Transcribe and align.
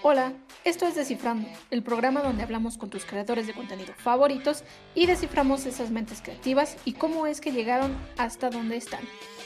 Hola, 0.00 0.32
esto 0.62 0.86
es 0.86 0.94
Descifrando, 0.94 1.48
el 1.72 1.82
programa 1.82 2.22
donde 2.22 2.44
hablamos 2.44 2.78
con 2.78 2.88
tus 2.88 3.04
creadores 3.04 3.48
de 3.48 3.52
contenido 3.52 3.92
favoritos 3.94 4.62
y 4.94 5.06
desciframos 5.06 5.66
esas 5.66 5.90
mentes 5.90 6.22
creativas 6.22 6.76
y 6.84 6.92
cómo 6.92 7.26
es 7.26 7.40
que 7.40 7.50
llegaron 7.50 7.96
hasta 8.16 8.48
donde 8.48 8.76
están. 8.76 9.02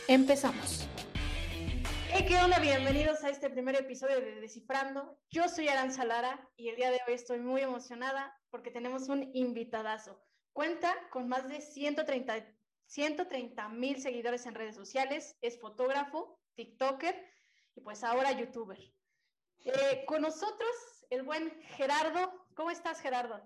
Empezamos. 0.08 0.86
Hey, 2.10 2.26
¿qué 2.28 2.36
onda? 2.36 2.58
Bienvenidos 2.58 3.24
a 3.24 3.30
este 3.30 3.48
primer 3.48 3.76
episodio 3.76 4.20
de 4.20 4.42
Descifrando. 4.42 5.18
Yo 5.30 5.48
soy 5.48 5.68
Aranza 5.68 6.04
Lara 6.04 6.46
y 6.54 6.68
el 6.68 6.76
día 6.76 6.90
de 6.90 7.00
hoy 7.08 7.14
estoy 7.14 7.38
muy 7.38 7.62
emocionada 7.62 8.38
porque 8.50 8.70
tenemos 8.70 9.08
un 9.08 9.30
invitadazo. 9.32 10.22
Cuenta 10.52 10.94
con 11.10 11.28
más 11.28 11.48
de 11.48 11.62
130 11.62 13.68
mil 13.70 14.02
seguidores 14.02 14.44
en 14.44 14.54
redes 14.54 14.76
sociales, 14.76 15.34
es 15.40 15.58
fotógrafo, 15.58 16.38
TikToker 16.56 17.16
y 17.74 17.80
pues 17.80 18.04
ahora 18.04 18.32
youtuber. 18.32 18.78
Eh, 19.64 20.04
con 20.06 20.22
nosotros, 20.22 21.06
el 21.08 21.22
buen 21.22 21.50
Gerardo. 21.62 22.46
¿Cómo 22.56 22.70
estás, 22.70 23.00
Gerardo? 23.00 23.40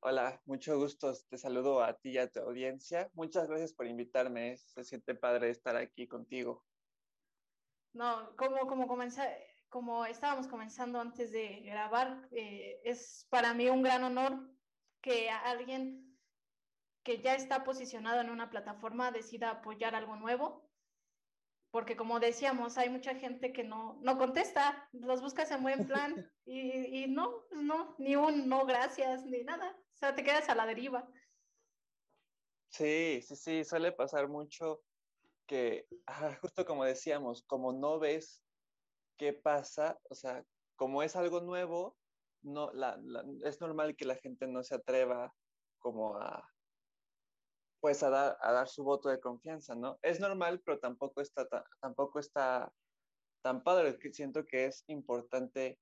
Hola, 0.00 0.40
mucho 0.44 0.78
gusto. 0.78 1.12
Te 1.28 1.38
saludo 1.38 1.82
a 1.82 1.98
ti 1.98 2.10
y 2.10 2.18
a 2.18 2.30
tu 2.30 2.38
audiencia. 2.40 3.10
Muchas 3.14 3.48
gracias 3.48 3.72
por 3.72 3.86
invitarme. 3.86 4.56
Se 4.56 4.84
siente 4.84 5.14
padre 5.16 5.50
estar 5.50 5.74
aquí 5.76 6.06
contigo. 6.06 6.64
No, 7.92 8.36
como, 8.36 8.66
como, 8.68 8.86
como 9.68 10.06
estábamos 10.06 10.46
comenzando 10.46 11.00
antes 11.00 11.32
de 11.32 11.60
grabar, 11.62 12.28
eh, 12.30 12.80
es 12.84 13.26
para 13.28 13.52
mí 13.52 13.68
un 13.68 13.82
gran 13.82 14.04
honor 14.04 14.38
que 15.00 15.30
alguien 15.30 16.16
que 17.02 17.20
ya 17.20 17.34
está 17.34 17.64
posicionado 17.64 18.20
en 18.20 18.30
una 18.30 18.50
plataforma 18.50 19.10
decida 19.10 19.50
apoyar 19.50 19.96
algo 19.96 20.14
nuevo 20.14 20.69
porque 21.70 21.96
como 21.96 22.20
decíamos, 22.20 22.78
hay 22.78 22.90
mucha 22.90 23.14
gente 23.14 23.52
que 23.52 23.64
no, 23.64 23.98
no 24.02 24.18
contesta, 24.18 24.88
los 24.92 25.20
buscas 25.20 25.50
en 25.50 25.62
buen 25.62 25.86
plan 25.86 26.14
y, 26.44 27.04
y 27.04 27.06
no, 27.08 27.44
pues 27.48 27.62
no, 27.62 27.94
ni 27.98 28.16
un 28.16 28.48
no 28.48 28.66
gracias, 28.66 29.24
ni 29.24 29.42
nada, 29.42 29.76
o 29.94 29.96
sea, 29.96 30.14
te 30.14 30.24
quedas 30.24 30.48
a 30.48 30.54
la 30.54 30.66
deriva. 30.66 31.08
Sí, 32.70 33.20
sí, 33.22 33.36
sí, 33.36 33.64
suele 33.64 33.92
pasar 33.92 34.28
mucho 34.28 34.82
que, 35.46 35.88
justo 36.40 36.64
como 36.64 36.84
decíamos, 36.84 37.42
como 37.42 37.72
no 37.72 37.98
ves 37.98 38.42
qué 39.16 39.32
pasa, 39.32 39.98
o 40.08 40.14
sea, 40.14 40.44
como 40.76 41.02
es 41.02 41.16
algo 41.16 41.40
nuevo, 41.40 41.96
no, 42.42 42.72
la, 42.72 42.98
es 43.44 43.60
normal 43.60 43.96
que 43.96 44.04
la 44.04 44.14
gente 44.14 44.46
no 44.46 44.62
se 44.62 44.76
atreva 44.76 45.34
como 45.78 46.16
a, 46.16 46.48
pues 47.80 48.02
a 48.02 48.10
dar, 48.10 48.36
a 48.40 48.52
dar 48.52 48.68
su 48.68 48.84
voto 48.84 49.08
de 49.08 49.20
confianza, 49.20 49.74
¿no? 49.74 49.98
Es 50.02 50.20
normal, 50.20 50.60
pero 50.64 50.78
tampoco 50.78 51.20
está, 51.20 51.46
tampoco 51.80 52.18
está 52.18 52.72
tan 53.42 53.62
padre. 53.62 53.98
Siento 54.12 54.44
que 54.44 54.66
es 54.66 54.84
importante 54.88 55.78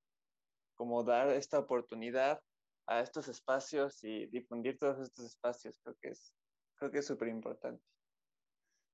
como 0.75 1.03
dar 1.03 1.29
esta 1.29 1.59
oportunidad 1.59 2.41
a 2.87 3.01
estos 3.01 3.27
espacios 3.27 4.03
y 4.03 4.27
difundir 4.27 4.79
todos 4.79 4.99
estos 4.99 5.25
espacios. 5.25 5.79
Creo 5.83 5.95
que 6.01 6.09
es, 6.09 6.33
creo 6.75 6.91
que 6.91 6.99
es 6.99 7.05
súper 7.05 7.27
importante. 7.27 7.83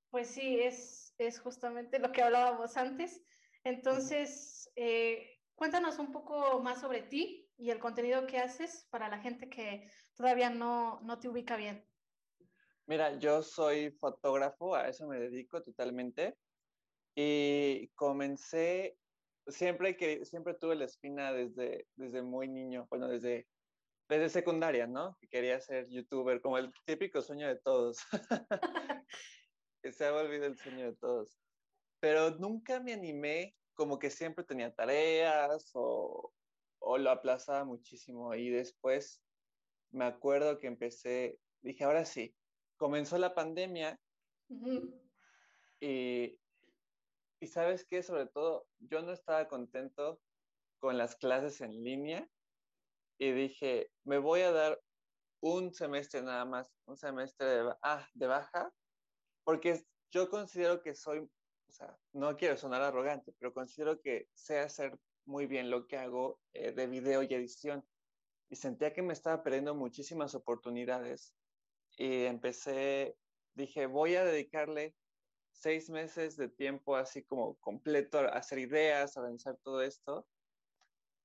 Pues 0.10 0.28
sí, 0.30 0.60
es, 0.62 1.14
es 1.18 1.40
justamente 1.40 2.00
lo 2.00 2.12
que 2.12 2.24
hablábamos 2.24 2.76
antes. 2.76 3.24
Entonces, 3.64 4.72
eh, 4.76 5.40
cuéntanos 5.56 6.00
un 6.00 6.12
poco 6.12 6.60
más 6.62 6.82
sobre 6.82 7.04
ti 7.04 7.52
y 7.58 7.70
el 7.70 7.80
contenido 7.80 8.26
que 8.26 8.40
haces 8.40 8.88
para 8.90 9.10
la 9.10 9.20
gente 9.20 9.50
que 9.50 9.90
todavía 10.16 10.50
no, 10.50 11.02
no 11.02 11.20
te 11.20 11.30
ubica 11.30 11.56
bien. 11.56 11.86
Mira, 12.88 13.18
yo 13.18 13.42
soy 13.42 13.92
fotógrafo, 13.92 14.76
a 14.76 14.88
eso 14.90 15.08
me 15.08 15.20
dedico 15.20 15.64
totalmente. 15.64 16.38
Y 17.16 17.88
comencé, 17.96 18.98
siempre, 19.48 19.98
que, 19.98 20.24
siempre 20.26 20.54
tuve 20.54 20.76
la 20.76 20.86
espina 20.86 21.34
desde, 21.34 21.88
desde 21.96 22.22
muy 22.22 22.48
niño, 22.48 22.86
bueno, 22.90 23.08
desde, 23.08 23.48
desde 24.08 24.30
secundaria, 24.30 24.86
¿no? 24.86 25.18
Que 25.20 25.28
quería 25.28 25.60
ser 25.60 25.88
youtuber, 25.90 26.42
como 26.42 26.60
el 26.60 26.72
típico 26.86 27.22
sueño 27.22 27.48
de 27.48 27.56
todos. 27.56 27.98
que 29.82 29.92
se 29.92 30.06
ha 30.06 30.14
olvidado 30.14 30.52
el 30.52 30.58
sueño 30.58 30.86
de 30.92 30.96
todos. 30.98 31.40
Pero 32.00 32.32
nunca 32.38 32.80
me 32.80 32.94
animé, 32.94 33.56
como 33.74 33.98
que 33.98 34.12
siempre 34.12 34.44
tenía 34.44 34.76
tareas 34.76 35.72
o, 35.74 36.32
o 36.80 36.98
lo 37.00 37.10
aplazaba 37.10 37.66
muchísimo. 37.66 38.36
Y 38.36 38.50
después 38.52 39.24
me 39.92 40.06
acuerdo 40.06 40.60
que 40.60 40.68
empecé, 40.68 41.40
dije, 41.62 41.84
ahora 41.84 42.06
sí, 42.06 42.36
comenzó 42.78 43.18
la 43.18 43.34
pandemia 43.34 44.00
y, 45.80 46.40
y 47.40 47.48
sabes 47.48 47.86
qué, 47.86 48.04
sobre 48.04 48.28
todo, 48.28 48.68
yo 48.80 49.02
no 49.02 49.12
estaba 49.12 49.48
contento 49.48 50.22
con 50.80 50.98
las 50.98 51.16
clases 51.16 51.62
en 51.62 51.84
línea 51.84 52.30
y 53.18 53.32
dije, 53.32 53.92
me 54.04 54.18
voy 54.18 54.42
a 54.42 54.52
dar 54.52 54.82
un 55.42 55.74
semestre 55.74 56.22
nada 56.22 56.46
más, 56.46 56.72
un 56.86 56.98
semestre 56.98 57.48
de, 57.48 57.76
ah, 57.82 58.08
de 58.14 58.28
baja, 58.28 58.74
porque 59.44 59.86
yo 60.12 60.30
considero 60.30 60.82
que 60.82 60.96
soy, 60.96 61.20
o 61.20 61.72
sea, 61.72 61.98
no 62.14 62.36
quiero 62.36 62.58
sonar 62.58 62.82
arrogante, 62.82 63.34
pero 63.40 63.54
considero 63.54 64.02
que 64.02 64.28
sé 64.34 64.60
hacer 64.60 64.98
muy 65.26 65.46
bien 65.46 65.70
lo 65.70 65.88
que 65.88 65.98
hago 65.98 66.40
eh, 66.54 66.72
de 66.72 66.88
video 66.88 67.24
y 67.24 67.34
edición. 67.34 67.86
Y 68.50 68.56
sentía 68.56 68.94
que 68.94 69.02
me 69.02 69.14
estaba 69.14 69.44
perdiendo 69.44 69.74
muchísimas 69.74 70.36
oportunidades 70.36 71.34
y 71.98 72.26
empecé, 72.26 73.18
dije, 73.54 73.86
voy 73.86 74.16
a 74.16 74.26
dedicarle 74.26 74.96
seis 75.52 75.90
meses 75.90 76.36
de 76.38 76.50
tiempo 76.50 76.96
así 76.96 77.24
como 77.24 77.56
completo 77.60 78.20
a 78.20 78.30
hacer 78.30 78.60
ideas, 78.60 79.16
a 79.16 79.22
organizar 79.22 79.58
todo 79.64 79.82
esto. 79.82 80.28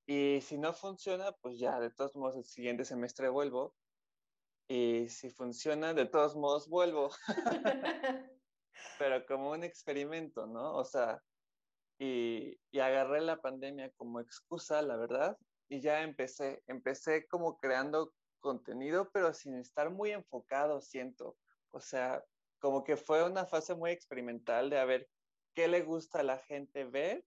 Y 0.07 0.41
si 0.41 0.59
no 0.59 0.73
funciona, 0.73 1.33
pues 1.41 1.59
ya, 1.59 1.79
de 1.79 1.91
todos 1.91 2.17
modos, 2.17 2.37
el 2.37 2.45
siguiente 2.45 2.85
semestre 2.85 3.29
vuelvo. 3.29 3.75
Y 4.69 5.09
si 5.09 5.31
funciona, 5.31 5.95
de 5.95 6.07
todos 6.07 6.37
modos 6.37 6.69
vuelvo. 6.69 7.11
Pero 8.99 9.27
como 9.27 9.51
un 9.51 9.65
experimento, 9.65 10.47
¿no? 10.47 10.75
O 10.77 10.85
sea, 10.85 11.23
y, 11.99 12.59
y, 12.71 12.79
agarré 12.79 13.21
la 13.21 13.41
pandemia 13.41 13.91
como 13.97 14.21
excusa, 14.21 14.81
la 14.81 14.97
verdad, 14.97 15.37
y 15.69 15.81
ya 15.81 16.03
empecé, 16.03 16.63
empecé 16.67 17.27
como 17.29 17.59
creando 17.59 18.15
contenido, 18.41 19.11
pero 19.13 19.33
sin 19.33 19.55
estar 19.57 19.91
muy 19.91 20.11
enfocado, 20.11 20.81
siento. 20.81 21.37
O 21.71 21.81
sea, 21.81 22.25
como 22.59 22.85
que 22.85 22.97
fue 22.97 23.25
una 23.25 23.47
fase 23.47 23.75
muy 23.75 23.91
experimental 23.91 24.71
de 24.71 24.79
a 24.79 24.85
ver 24.85 25.09
qué 25.55 25.69
le 25.69 25.83
gusta 25.83 26.21
a 26.21 26.25
la 26.25 26.39
gente 26.39 26.85
ver, 26.85 27.25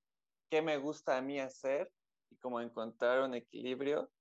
qué 0.50 0.62
me 0.62 0.78
gusta 0.78 1.18
a 1.18 1.22
mí 1.22 1.40
hacer 1.40 1.91
y 2.29 2.38
como 2.38 2.62
encontrar 2.62 3.22
un 3.22 3.34
equilibrio. 3.34 4.12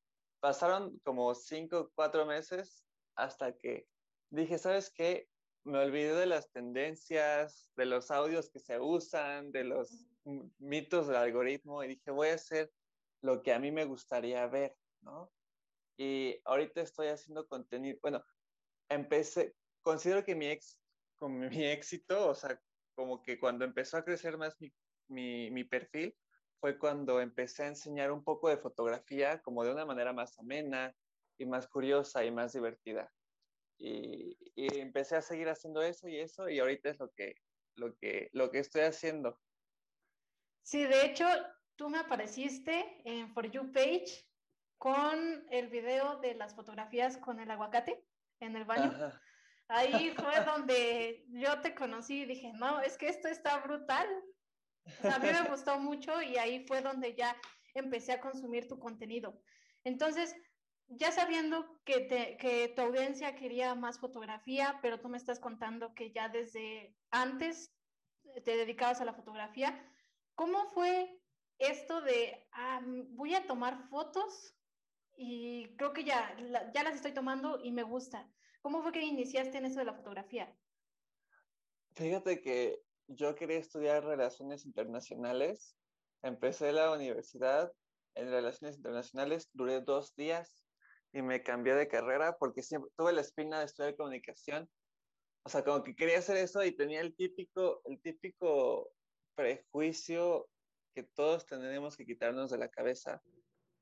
Pasaron 0.41 0.99
como 1.01 1.35
cinco, 1.35 1.91
cuatro 1.95 2.27
meses 2.27 2.85
hasta 3.15 3.57
que 3.57 3.87
dije, 4.31 4.59
¿sabes 4.59 4.91
qué? 4.91 5.29
Me 5.65 5.79
olvidé 5.79 6.15
de 6.15 6.27
las 6.27 6.51
tendencias, 6.51 7.69
de 7.77 7.87
los 7.87 8.11
audios 8.11 8.51
que 8.51 8.59
se 8.59 8.81
usan, 8.81 9.53
de 9.53 9.65
los 9.65 10.07
mitos 10.59 11.07
del 11.07 11.17
algoritmo 11.17 11.85
y 11.85 11.89
dije, 11.89 12.11
voy 12.11 12.29
a 12.29 12.35
hacer 12.35 12.73
lo 13.23 13.43
que 13.43 13.53
a 13.53 13.59
mí 13.59 13.71
me 13.71 13.85
gustaría 13.85 14.47
ver, 14.47 14.77
¿no? 15.03 15.31
Y 15.97 16.41
ahorita 16.45 16.81
estoy 16.81 17.09
haciendo 17.09 17.47
contenido, 17.47 17.99
bueno, 18.03 18.25
empecé, 18.89 19.55
considero 19.83 20.25
que 20.25 20.35
mi, 20.35 20.47
ex, 20.47 20.79
con 21.17 21.39
mi 21.39 21.47
éxito, 21.67 22.29
o 22.29 22.35
sea, 22.35 22.61
como 22.95 23.23
que 23.23 23.39
cuando 23.39 23.65
empezó 23.65 23.97
a 23.97 24.05
crecer 24.05 24.37
más 24.39 24.57
mi, 25.09 25.51
mi, 25.51 25.65
perfil, 25.65 26.15
fue 26.61 26.79
cuando 26.79 27.21
empecé 27.21 27.65
a 27.65 27.69
enseñar 27.69 28.13
un 28.13 28.23
poco 28.23 28.49
de 28.49 28.59
fotografía 28.59 29.41
como 29.43 29.65
de 29.65 29.73
una 29.73 29.85
manera 29.85 30.13
más 30.13 30.39
amena 30.39 30.95
y 31.39 31.47
más 31.47 31.67
curiosa 31.69 32.25
y 32.25 32.31
más 32.31 32.53
divertida. 32.53 33.13
Y, 33.79 34.37
y 34.55 34.79
empecé 34.79 35.17
a 35.17 35.23
seguir 35.23 35.49
haciendo 35.49 35.83
eso 35.83 36.09
y 36.09 36.19
eso 36.19 36.49
y 36.49 36.61
ahorita 36.61 36.91
es 36.91 37.01
lo 37.01 37.11
que, 37.11 37.35
lo 37.77 37.97
que, 37.97 38.29
lo 38.33 38.51
que 38.51 38.59
estoy 38.59 38.83
haciendo. 38.83 39.41
Sí, 40.63 40.85
de 40.85 41.07
hecho, 41.07 41.27
tú 41.77 41.89
me 41.89 41.99
apareciste 41.99 43.03
en 43.05 43.33
For 43.33 43.51
You 43.51 43.73
Page 43.73 44.25
con 44.83 45.47
el 45.51 45.69
video 45.69 46.17
de 46.17 46.35
las 46.35 46.57
fotografías 46.57 47.17
con 47.17 47.39
el 47.39 47.49
aguacate 47.53 48.05
en 48.41 48.57
el 48.57 48.65
baño. 48.65 48.93
Ahí 49.69 50.11
fue 50.11 50.35
donde 50.45 51.25
yo 51.29 51.61
te 51.61 51.73
conocí 51.73 52.23
y 52.23 52.27
dije, 52.27 52.53
no, 52.55 52.81
es 52.81 52.99
que 52.99 53.07
esto 53.07 53.29
está 53.29 53.59
brutal. 53.59 54.09
a 55.05 55.21
mí 55.21 55.29
me 55.29 55.49
gustó 55.49 55.79
mucho 55.79 56.21
y 56.21 56.37
ahí 56.37 56.67
fue 56.67 56.81
donde 56.81 57.15
ya 57.15 57.37
empecé 57.75 58.11
a 58.11 58.21
consumir 58.21 58.67
tu 58.67 58.81
contenido. 58.81 59.41
Entonces, 59.85 60.35
ya 60.89 61.13
sabiendo 61.13 61.81
que, 61.85 62.01
te, 62.01 62.37
que 62.39 62.67
tu 62.75 62.83
audiencia 62.83 63.37
quería 63.37 63.77
más 63.77 64.01
fotografía, 64.01 64.81
pero 64.83 64.99
tú 64.99 65.09
me 65.09 65.17
estás 65.17 65.39
contando 65.39 65.95
que 65.95 66.11
ya 66.11 66.29
desde 66.29 66.97
antes 67.13 67.73
te 68.45 68.57
dedicabas 68.57 69.01
a 69.01 69.05
la 69.05 69.15
fotografía, 69.15 69.81
¿cómo 70.35 70.67
fue 70.71 71.21
esto 71.59 72.01
de, 72.01 72.49
ah, 72.51 72.81
voy 73.11 73.37
a 73.37 73.47
tomar 73.47 73.89
fotos 73.89 74.57
y 75.17 75.75
creo 75.77 75.93
que 75.93 76.05
ya, 76.05 76.37
ya 76.75 76.83
las 76.83 76.97
estoy 76.97 77.13
tomando 77.13 77.59
y 77.63 77.73
me 77.73 77.83
gusta. 77.83 78.29
¿Cómo 78.61 78.83
fue 78.83 78.93
que 78.93 79.03
iniciaste 79.03 79.59
en 79.59 79.67
eso 79.67 79.81
de 79.81 79.87
la 79.87 79.95
fotografía? 79.95 80.55
Fíjate 81.95 82.41
que 82.41 82.81
yo 83.09 83.35
quería 83.35 83.59
estudiar 83.59 84.05
relaciones 84.05 84.65
internacionales. 84.65 85.77
Empecé 86.23 86.73
la 86.73 86.93
universidad 86.93 87.73
en 88.15 88.31
relaciones 88.31 88.77
internacionales, 88.77 89.51
duré 89.53 89.81
dos 89.81 90.15
días 90.15 90.63
y 91.13 91.23
me 91.23 91.43
cambié 91.43 91.75
de 91.75 91.89
carrera 91.89 92.37
porque 92.39 92.63
siempre 92.63 92.91
tuve 92.97 93.13
la 93.13 93.21
espina 93.21 93.59
de 93.59 93.67
estudiar 93.67 93.97
comunicación. 93.97 94.69
O 95.45 95.49
sea, 95.49 95.65
como 95.65 95.83
que 95.83 95.95
quería 95.95 96.19
hacer 96.19 96.37
eso 96.37 96.65
y 96.65 96.77
tenía 96.77 97.01
el 97.01 97.15
típico, 97.17 97.83
el 97.85 98.01
típico 98.01 98.93
prejuicio 99.35 100.49
que 100.95 101.03
todos 101.03 101.47
tenemos 101.47 101.97
que 101.97 102.07
quitarnos 102.07 102.51
de 102.51 102.59
la 102.59 102.69
cabeza 102.69 103.23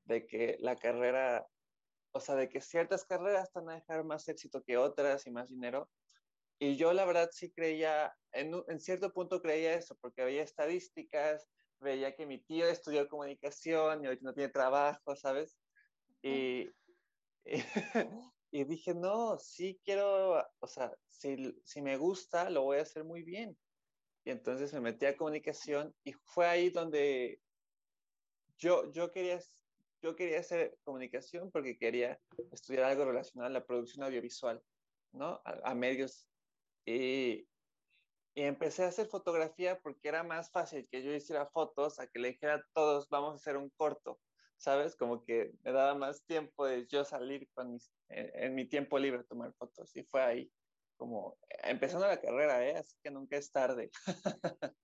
de 0.05 0.25
que 0.25 0.57
la 0.59 0.75
carrera, 0.75 1.47
o 2.11 2.19
sea, 2.19 2.35
de 2.35 2.49
que 2.49 2.61
ciertas 2.61 3.05
carreras 3.05 3.51
van 3.53 3.69
a 3.69 3.75
dejar 3.75 4.03
más 4.03 4.27
éxito 4.27 4.63
que 4.63 4.77
otras 4.77 5.25
y 5.27 5.31
más 5.31 5.49
dinero. 5.49 5.89
Y 6.59 6.75
yo 6.75 6.93
la 6.93 7.05
verdad 7.05 7.29
sí 7.31 7.51
creía, 7.51 8.13
en, 8.31 8.53
en 8.67 8.79
cierto 8.79 9.11
punto 9.11 9.41
creía 9.41 9.73
eso, 9.73 9.97
porque 9.99 10.21
había 10.21 10.43
estadísticas, 10.43 11.49
veía 11.79 12.15
que 12.15 12.25
mi 12.25 12.39
tío 12.39 12.67
estudió 12.67 13.07
comunicación 13.07 14.03
y 14.03 14.07
hoy 14.07 14.19
no 14.21 14.33
tiene 14.33 14.51
trabajo, 14.51 15.15
¿sabes? 15.15 15.57
Y, 16.21 16.69
y, 18.51 18.63
dije, 18.65 18.93
no, 18.93 19.39
sí 19.39 19.79
quiero, 19.83 20.45
o 20.59 20.67
sea, 20.67 20.93
si, 21.09 21.59
si 21.63 21.81
me 21.81 21.97
gusta, 21.97 22.49
lo 22.49 22.63
voy 22.63 22.77
a 22.77 22.83
hacer 22.83 23.03
muy 23.03 23.23
bien. 23.23 23.57
Y 24.23 24.29
entonces 24.29 24.71
me 24.73 24.81
metí 24.81 25.07
a 25.07 25.17
comunicación 25.17 25.95
y 26.03 26.13
fue 26.13 26.45
ahí 26.45 26.69
donde 26.69 27.41
yo, 28.57 28.91
yo, 28.91 29.11
quería, 29.11 29.39
yo 30.01 30.15
quería 30.15 30.39
hacer 30.39 30.77
comunicación 30.83 31.51
porque 31.51 31.77
quería 31.77 32.19
estudiar 32.51 32.85
algo 32.85 33.05
relacionado 33.05 33.49
a 33.49 33.59
la 33.59 33.65
producción 33.65 34.03
audiovisual, 34.03 34.61
¿no? 35.11 35.41
A, 35.45 35.71
a 35.71 35.75
medios. 35.75 36.27
Y, 36.85 37.47
y 38.33 38.43
empecé 38.43 38.83
a 38.83 38.87
hacer 38.87 39.07
fotografía 39.07 39.79
porque 39.81 40.07
era 40.07 40.23
más 40.23 40.51
fácil 40.51 40.87
que 40.89 41.03
yo 41.03 41.13
hiciera 41.13 41.47
fotos 41.47 41.99
a 41.99 42.07
que 42.07 42.19
le 42.19 42.29
dijera 42.29 42.55
a 42.55 42.63
todos, 42.73 43.09
vamos 43.09 43.33
a 43.33 43.35
hacer 43.35 43.57
un 43.57 43.69
corto, 43.71 44.19
¿sabes? 44.57 44.95
Como 44.95 45.23
que 45.25 45.51
me 45.63 45.71
daba 45.71 45.95
más 45.95 46.23
tiempo 46.25 46.65
de 46.65 46.87
yo 46.87 47.03
salir 47.03 47.49
con 47.53 47.73
mis, 47.73 47.91
en, 48.09 48.55
mi 48.55 48.67
tiempo 48.67 48.97
libre 48.99 49.21
a 49.21 49.23
tomar 49.23 49.53
fotos. 49.53 49.95
Y 49.95 50.03
fue 50.03 50.21
ahí, 50.21 50.51
como 50.97 51.37
empezando 51.63 52.07
la 52.07 52.21
carrera, 52.21 52.65
¿eh? 52.65 52.77
Así 52.77 52.95
que 53.03 53.11
nunca 53.11 53.35
es 53.37 53.51
tarde. 53.51 53.91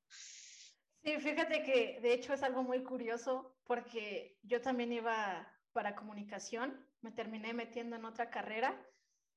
Sí, 1.08 1.22
fíjate 1.22 1.64
que 1.64 2.02
de 2.02 2.12
hecho 2.12 2.34
es 2.34 2.44
algo 2.44 2.64
muy 2.64 2.84
curioso 2.84 3.56
porque 3.64 4.38
yo 4.44 4.60
también 4.60 4.92
iba 4.92 5.58
para 5.72 5.96
comunicación, 5.96 6.86
me 7.00 7.14
terminé 7.14 7.54
metiendo 7.54 7.96
en 7.96 8.04
otra 8.04 8.30
carrera 8.30 8.86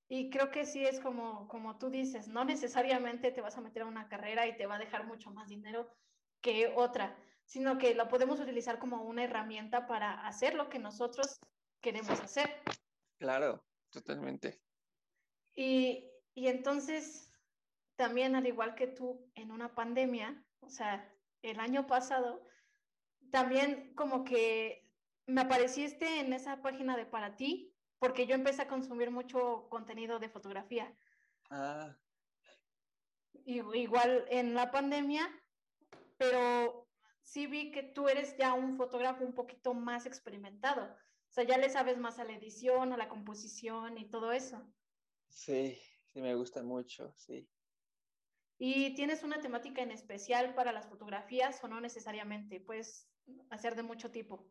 y 0.08 0.30
creo 0.30 0.50
que 0.50 0.66
sí 0.66 0.84
es 0.84 0.98
como, 0.98 1.46
como 1.46 1.78
tú 1.78 1.88
dices, 1.88 2.26
no 2.26 2.44
necesariamente 2.44 3.30
te 3.30 3.40
vas 3.40 3.56
a 3.56 3.60
meter 3.60 3.82
a 3.82 3.86
una 3.86 4.08
carrera 4.08 4.48
y 4.48 4.56
te 4.56 4.66
va 4.66 4.74
a 4.74 4.78
dejar 4.80 5.06
mucho 5.06 5.30
más 5.30 5.48
dinero 5.48 5.88
que 6.40 6.72
otra, 6.74 7.16
sino 7.44 7.78
que 7.78 7.94
lo 7.94 8.08
podemos 8.08 8.40
utilizar 8.40 8.80
como 8.80 9.04
una 9.04 9.22
herramienta 9.22 9.86
para 9.86 10.26
hacer 10.26 10.56
lo 10.56 10.68
que 10.70 10.80
nosotros 10.80 11.38
queremos 11.80 12.18
hacer. 12.18 12.50
Claro, 13.16 13.64
totalmente. 13.90 14.60
Y, 15.54 16.10
y 16.34 16.48
entonces, 16.48 17.32
también 17.94 18.34
al 18.34 18.48
igual 18.48 18.74
que 18.74 18.88
tú 18.88 19.30
en 19.36 19.52
una 19.52 19.72
pandemia, 19.72 20.44
o 20.58 20.68
sea, 20.68 21.08
el 21.42 21.60
año 21.60 21.86
pasado, 21.86 22.46
también 23.30 23.94
como 23.94 24.24
que 24.24 24.88
me 25.26 25.42
apareciste 25.42 26.20
en 26.20 26.32
esa 26.32 26.60
página 26.62 26.96
de 26.96 27.06
para 27.06 27.36
ti 27.36 27.70
porque 28.00 28.26
yo 28.26 28.34
empecé 28.34 28.62
a 28.62 28.68
consumir 28.68 29.10
mucho 29.10 29.68
contenido 29.68 30.18
de 30.18 30.30
fotografía. 30.30 30.92
Ah. 31.50 31.96
igual 33.44 34.24
en 34.30 34.54
la 34.54 34.70
pandemia, 34.70 35.28
pero 36.16 36.88
sí 37.22 37.46
vi 37.46 37.70
que 37.70 37.82
tú 37.82 38.08
eres 38.08 38.36
ya 38.36 38.54
un 38.54 38.76
fotógrafo 38.76 39.24
un 39.24 39.34
poquito 39.34 39.74
más 39.74 40.06
experimentado. 40.06 40.84
O 40.84 41.32
sea, 41.32 41.44
ya 41.44 41.58
le 41.58 41.70
sabes 41.70 41.98
más 41.98 42.18
a 42.18 42.24
la 42.24 42.32
edición, 42.32 42.92
a 42.92 42.96
la 42.96 43.08
composición 43.08 43.98
y 43.98 44.08
todo 44.08 44.32
eso. 44.32 44.60
Sí, 45.28 45.78
sí, 46.06 46.20
me 46.20 46.34
gusta 46.34 46.62
mucho, 46.62 47.12
sí. 47.16 47.48
¿Y 48.62 48.92
tienes 48.94 49.22
una 49.22 49.40
temática 49.40 49.80
en 49.80 49.90
especial 49.90 50.54
para 50.54 50.70
las 50.70 50.86
fotografías 50.86 51.64
o 51.64 51.68
no 51.68 51.80
necesariamente? 51.80 52.60
Puedes 52.60 53.08
hacer 53.48 53.74
de 53.74 53.82
mucho 53.82 54.10
tipo. 54.10 54.46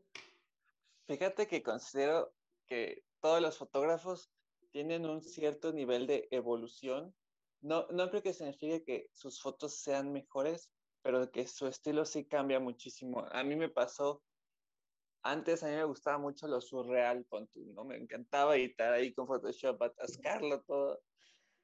Fíjate 1.05 1.47
que 1.47 1.61
considero 1.61 2.33
que 2.65 3.03
todos 3.19 3.39
los 3.39 3.59
fotógrafos 3.59 4.31
tienen 4.71 5.05
un 5.05 5.21
cierto 5.21 5.71
nivel 5.73 6.07
de 6.07 6.27
evolución. 6.31 7.13
No, 7.61 7.85
no 7.91 8.09
creo 8.09 8.23
que 8.23 8.33
signifique 8.33 8.83
que 8.83 9.09
sus 9.13 9.39
fotos 9.39 9.75
sean 9.75 10.11
mejores, 10.11 10.71
pero 11.03 11.29
que 11.31 11.45
su 11.47 11.67
estilo 11.67 12.03
sí 12.03 12.25
cambia 12.25 12.59
muchísimo. 12.59 13.27
A 13.31 13.43
mí 13.43 13.55
me 13.55 13.69
pasó, 13.69 14.23
antes 15.21 15.61
a 15.61 15.67
mí 15.67 15.75
me 15.75 15.83
gustaba 15.83 16.17
mucho 16.17 16.47
lo 16.47 16.61
surreal, 16.61 17.27
¿no? 17.75 17.85
Me 17.85 17.97
encantaba 17.97 18.55
editar 18.55 18.91
ahí 18.91 19.13
con 19.13 19.27
Photoshop, 19.27 19.79
atascarlo 19.83 20.63
todo. 20.63 20.99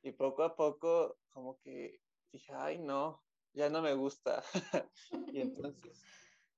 Y 0.03 0.11
poco 0.11 0.43
a 0.43 0.55
poco, 0.55 1.17
como 1.29 1.59
que 1.61 2.04
dije, 2.35 2.53
ay, 2.53 2.79
no, 2.79 3.23
ya 3.53 3.69
no 3.69 3.81
me 3.81 3.93
gusta. 3.93 4.43
y 5.33 5.41
entonces, 5.41 6.03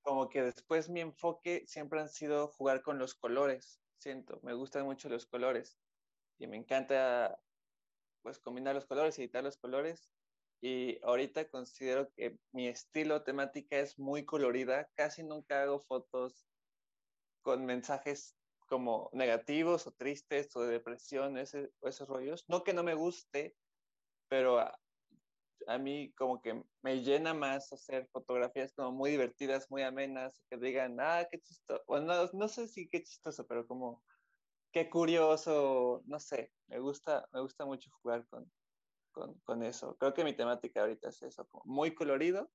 como 0.02 0.30
que 0.30 0.44
después 0.44 0.90
mi 0.90 1.02
enfoque 1.02 1.64
siempre 1.66 2.00
han 2.00 2.10
sido 2.10 2.48
jugar 2.50 2.82
con 2.82 3.00
los 3.00 3.16
colores 3.16 3.82
siento, 3.98 4.40
me 4.44 4.54
gustan 4.54 4.86
mucho 4.86 5.10
los 5.10 5.26
colores 5.26 5.78
y 6.38 6.48
me 6.48 6.58
encanta 6.58 7.40
pues 8.22 8.40
combinar 8.40 8.76
los 8.76 8.86
colores, 8.86 9.18
editar 9.20 9.44
los 9.44 9.58
colores 9.58 10.10
y 10.62 11.00
ahorita 11.04 11.50
considero 11.50 12.12
que 12.14 12.38
mi 12.52 12.68
estilo 12.68 13.24
temática 13.24 13.78
es 13.78 13.98
muy 14.00 14.26
colorida, 14.26 14.90
casi 14.96 15.24
nunca 15.24 15.62
hago 15.62 15.80
fotos 15.80 16.48
con 17.42 17.66
mensajes 17.66 18.36
como 18.68 19.10
negativos 19.14 19.88
o 19.88 19.92
tristes 19.92 20.54
o 20.56 20.62
de 20.62 20.74
depresión, 20.74 21.38
ese, 21.38 21.72
esos 21.84 22.08
rollos. 22.08 22.44
No 22.48 22.64
que 22.64 22.74
no 22.74 22.84
me 22.84 22.96
guste, 22.96 23.56
pero 24.28 24.60
a 25.68 25.78
mí 25.78 26.14
como 26.14 26.42
que 26.42 26.64
me 26.82 27.02
llena 27.04 27.34
más 27.34 27.72
hacer 27.74 28.08
fotografías 28.12 28.74
como 28.74 28.92
muy 28.92 29.12
divertidas, 29.12 29.70
muy 29.70 29.84
amenas, 29.84 30.42
que 30.50 30.58
digan, 30.58 30.98
ah, 31.00 31.28
qué 31.30 31.40
chistoso, 31.40 31.84
bueno, 31.88 32.30
no, 32.34 32.48
sé 32.48 32.68
si 32.68 32.88
qué 32.88 33.04
chistoso, 33.04 33.46
pero 33.48 33.68
como 33.68 34.04
qué 34.72 34.90
curioso, 34.90 36.04
no 36.06 36.20
sé, 36.20 36.52
me 36.68 36.80
gusta, 36.80 37.28
me 37.34 37.42
gusta 37.42 37.66
mucho 37.66 37.92
jugar 38.02 38.26
con, 38.28 38.50
con, 39.12 39.40
con 39.42 39.64
eso. 39.64 39.98
Creo 39.98 40.14
que 40.14 40.24
mi 40.24 40.34
temática 40.34 40.82
ahorita 40.82 41.10
es 41.10 41.22
eso, 41.22 41.46
como 41.48 41.64
muy 41.66 41.94
colorido. 41.94 42.50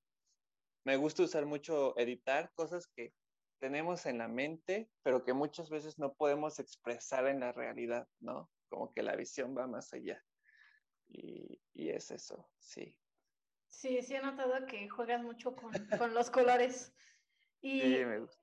Me 0.84 0.96
gusta 0.96 1.22
usar 1.22 1.46
mucho 1.46 1.96
editar 1.98 2.50
cosas 2.54 2.86
que 2.88 3.14
tenemos 3.60 4.06
en 4.06 4.18
la 4.18 4.28
mente, 4.28 4.90
pero 5.02 5.24
que 5.24 5.34
muchas 5.34 5.70
veces 5.70 5.98
no 5.98 6.14
podemos 6.14 6.58
expresar 6.58 7.26
en 7.28 7.40
la 7.40 7.52
realidad, 7.52 8.08
¿no? 8.20 8.50
Como 8.68 8.92
que 8.92 9.02
la 9.02 9.14
visión 9.16 9.56
va 9.56 9.66
más 9.66 9.92
allá. 9.92 10.20
Y, 11.08 11.60
y 11.74 11.90
es 11.90 12.10
eso, 12.10 12.48
sí. 12.58 12.96
Sí, 13.72 14.02
sí 14.02 14.14
he 14.14 14.20
notado 14.20 14.66
que 14.66 14.88
juegas 14.88 15.22
mucho 15.22 15.56
con, 15.56 15.72
con 15.98 16.14
los 16.14 16.30
colores. 16.30 16.92
Y 17.64 17.80
sí, 17.80 18.04
me 18.04 18.18
gusta. 18.18 18.42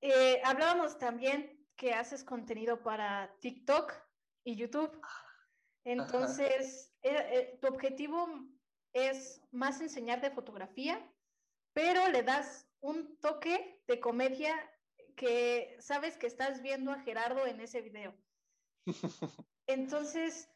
Eh, 0.00 0.40
hablábamos 0.44 0.96
también 0.96 1.60
que 1.74 1.92
haces 1.92 2.22
contenido 2.22 2.84
para 2.84 3.34
TikTok 3.40 3.92
y 4.44 4.54
YouTube. 4.54 4.96
Entonces, 5.84 6.94
eh, 7.02 7.16
eh, 7.32 7.58
tu 7.60 7.66
objetivo 7.66 8.28
es 8.92 9.42
más 9.50 9.80
enseñar 9.80 10.20
de 10.20 10.30
fotografía, 10.30 11.04
pero 11.72 12.08
le 12.08 12.22
das 12.22 12.68
un 12.80 13.18
toque 13.18 13.82
de 13.88 13.98
comedia 13.98 14.54
que 15.16 15.76
sabes 15.80 16.16
que 16.16 16.28
estás 16.28 16.62
viendo 16.62 16.92
a 16.92 17.00
Gerardo 17.00 17.44
en 17.46 17.60
ese 17.60 17.80
video. 17.80 18.14
Entonces, 19.66 20.48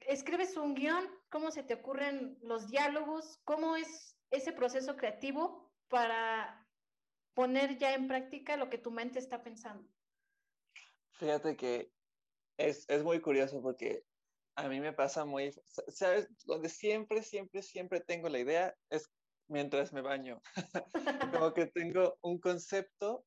escribes 0.00 0.56
un 0.56 0.74
guion, 0.74 1.08
cómo 1.34 1.50
se 1.50 1.64
te 1.64 1.74
ocurren 1.74 2.38
los 2.42 2.68
diálogos, 2.68 3.40
cómo 3.42 3.74
es 3.74 4.16
ese 4.30 4.52
proceso 4.52 4.96
creativo 4.96 5.68
para 5.88 6.64
poner 7.34 7.76
ya 7.76 7.92
en 7.92 8.06
práctica 8.06 8.56
lo 8.56 8.70
que 8.70 8.78
tu 8.78 8.92
mente 8.92 9.18
está 9.18 9.42
pensando. 9.42 9.84
Fíjate 11.18 11.56
que 11.56 11.90
es, 12.56 12.88
es 12.88 13.02
muy 13.02 13.20
curioso 13.20 13.60
porque 13.60 14.04
a 14.54 14.68
mí 14.68 14.78
me 14.78 14.92
pasa 14.92 15.24
muy, 15.24 15.50
¿sabes? 15.88 16.28
Donde 16.44 16.68
siempre, 16.68 17.20
siempre, 17.24 17.62
siempre 17.62 17.98
tengo 17.98 18.28
la 18.28 18.38
idea 18.38 18.72
es 18.88 19.10
mientras 19.48 19.92
me 19.92 20.02
baño. 20.02 20.40
Como 21.36 21.52
que 21.52 21.66
tengo 21.66 22.16
un 22.22 22.38
concepto 22.38 23.26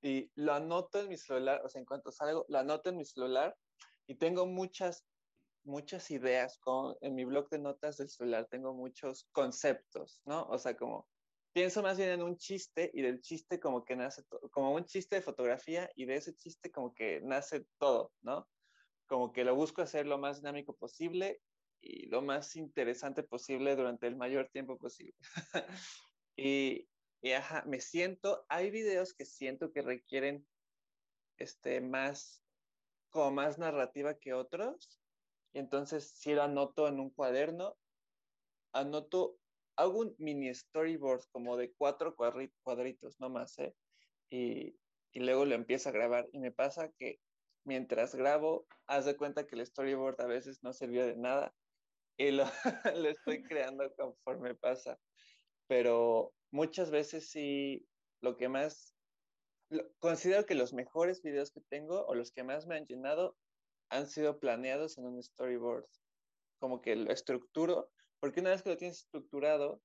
y 0.00 0.30
lo 0.34 0.54
anoto 0.54 1.00
en 1.00 1.10
mi 1.10 1.18
celular, 1.18 1.60
o 1.62 1.68
sea, 1.68 1.80
en 1.80 1.84
cuanto 1.84 2.10
salgo, 2.10 2.46
lo 2.48 2.58
anoto 2.58 2.88
en 2.88 2.96
mi 2.96 3.04
celular 3.04 3.54
y 4.06 4.14
tengo 4.14 4.46
muchas 4.46 5.04
muchas 5.68 6.10
ideas, 6.10 6.58
con, 6.58 6.96
en 7.00 7.14
mi 7.14 7.24
blog 7.24 7.48
de 7.50 7.58
notas 7.58 7.98
del 7.98 8.08
celular 8.08 8.48
tengo 8.50 8.74
muchos 8.74 9.28
conceptos, 9.32 10.20
¿no? 10.24 10.44
O 10.44 10.58
sea, 10.58 10.76
como 10.76 11.06
pienso 11.52 11.82
más 11.82 11.98
bien 11.98 12.10
en 12.10 12.22
un 12.22 12.36
chiste 12.36 12.90
y 12.94 13.02
del 13.02 13.20
chiste 13.20 13.60
como 13.60 13.84
que 13.84 13.94
nace, 13.94 14.22
como 14.50 14.74
un 14.74 14.84
chiste 14.84 15.16
de 15.16 15.22
fotografía 15.22 15.90
y 15.94 16.06
de 16.06 16.16
ese 16.16 16.34
chiste 16.34 16.70
como 16.70 16.94
que 16.94 17.20
nace 17.20 17.66
todo, 17.78 18.12
¿no? 18.22 18.48
Como 19.06 19.32
que 19.32 19.44
lo 19.44 19.54
busco 19.54 19.82
hacer 19.82 20.06
lo 20.06 20.18
más 20.18 20.38
dinámico 20.40 20.74
posible 20.74 21.40
y 21.80 22.06
lo 22.06 22.22
más 22.22 22.56
interesante 22.56 23.22
posible 23.22 23.76
durante 23.76 24.06
el 24.06 24.16
mayor 24.16 24.48
tiempo 24.50 24.78
posible. 24.78 25.14
y, 26.36 26.88
y 27.20 27.32
ajá, 27.32 27.64
me 27.66 27.80
siento, 27.80 28.44
hay 28.48 28.70
videos 28.70 29.14
que 29.14 29.24
siento 29.24 29.72
que 29.72 29.82
requieren 29.82 30.46
este, 31.38 31.80
más, 31.80 32.42
como 33.10 33.32
más 33.32 33.58
narrativa 33.58 34.18
que 34.18 34.32
otros, 34.32 35.00
y 35.52 35.58
entonces 35.58 36.10
si 36.10 36.34
lo 36.34 36.42
anoto 36.42 36.88
en 36.88 37.00
un 37.00 37.10
cuaderno, 37.10 37.76
anoto, 38.72 39.38
hago 39.76 40.00
un 40.00 40.14
mini 40.18 40.54
storyboard 40.54 41.22
como 41.30 41.56
de 41.56 41.72
cuatro 41.74 42.14
cuadritos, 42.14 43.16
no 43.20 43.30
más, 43.30 43.58
¿eh? 43.58 43.74
Y, 44.30 44.76
y 45.12 45.20
luego 45.20 45.44
lo 45.44 45.54
empiezo 45.54 45.88
a 45.88 45.92
grabar, 45.92 46.28
y 46.32 46.38
me 46.38 46.52
pasa 46.52 46.90
que 46.98 47.20
mientras 47.64 48.14
grabo, 48.14 48.66
haz 48.86 49.04
de 49.04 49.16
cuenta 49.16 49.46
que 49.46 49.56
el 49.56 49.66
storyboard 49.66 50.20
a 50.20 50.26
veces 50.26 50.60
no 50.62 50.72
sirvió 50.72 51.06
de 51.06 51.16
nada, 51.16 51.54
y 52.18 52.32
lo, 52.32 52.44
lo 52.96 53.08
estoy 53.08 53.42
creando 53.48 53.94
conforme 53.94 54.54
pasa. 54.54 54.98
Pero 55.66 56.34
muchas 56.50 56.90
veces 56.90 57.30
sí, 57.30 57.86
lo 58.20 58.36
que 58.36 58.48
más, 58.48 58.96
considero 59.98 60.46
que 60.46 60.54
los 60.54 60.72
mejores 60.72 61.22
videos 61.22 61.52
que 61.52 61.60
tengo 61.60 62.04
o 62.06 62.14
los 62.14 62.32
que 62.32 62.42
más 62.42 62.66
me 62.66 62.76
han 62.76 62.86
llenado 62.86 63.36
han 63.90 64.06
sido 64.06 64.38
planeados 64.38 64.98
en 64.98 65.06
un 65.06 65.22
storyboard. 65.22 65.86
Como 66.60 66.80
que 66.80 66.96
lo 66.96 67.12
estructuro, 67.12 67.90
porque 68.20 68.40
una 68.40 68.50
vez 68.50 68.62
que 68.62 68.70
lo 68.70 68.76
tienes 68.76 68.98
estructurado, 68.98 69.80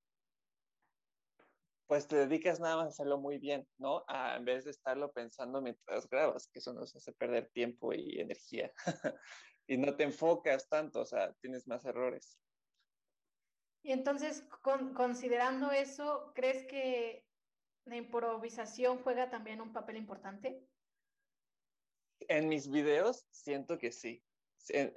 pues 1.88 2.08
te 2.08 2.16
dedicas 2.16 2.60
nada 2.60 2.78
más 2.78 2.86
a 2.86 2.90
hacerlo 2.90 3.20
muy 3.20 3.38
bien, 3.38 3.68
¿no? 3.78 4.04
A, 4.08 4.38
en 4.38 4.46
vez 4.46 4.66
de 4.66 4.72
estarlo 4.72 5.12
pensando 5.12 5.62
mientras 5.62 6.10
grabas, 6.10 6.48
que 6.48 6.60
eso 6.60 6.74
nos 6.74 6.96
hace 6.96 7.14
perder 7.14 7.52
tiempo 7.52 7.94
y 7.94 8.20
energía. 8.20 8.72
y 9.68 9.78
no 9.78 9.96
te 9.96 10.04
enfocas 10.04 10.68
tanto, 10.70 11.02
o 11.02 11.06
sea, 11.06 11.34
tienes 11.42 11.68
más 11.68 11.86
errores. 11.86 12.40
Y 13.84 13.92
entonces, 13.92 14.48
considerando 14.96 15.72
eso, 15.72 16.32
¿crees 16.34 16.66
que 16.66 17.28
la 17.86 17.98
improvisación 17.98 19.04
juega 19.04 19.30
también 19.30 19.60
un 19.60 19.74
papel 19.74 19.98
importante? 19.98 20.66
En 22.30 22.48
mis 22.48 22.70
videos 22.70 23.26
siento 23.32 23.78
que 23.78 23.92
sí. 23.92 24.24
Eh, 24.70 24.94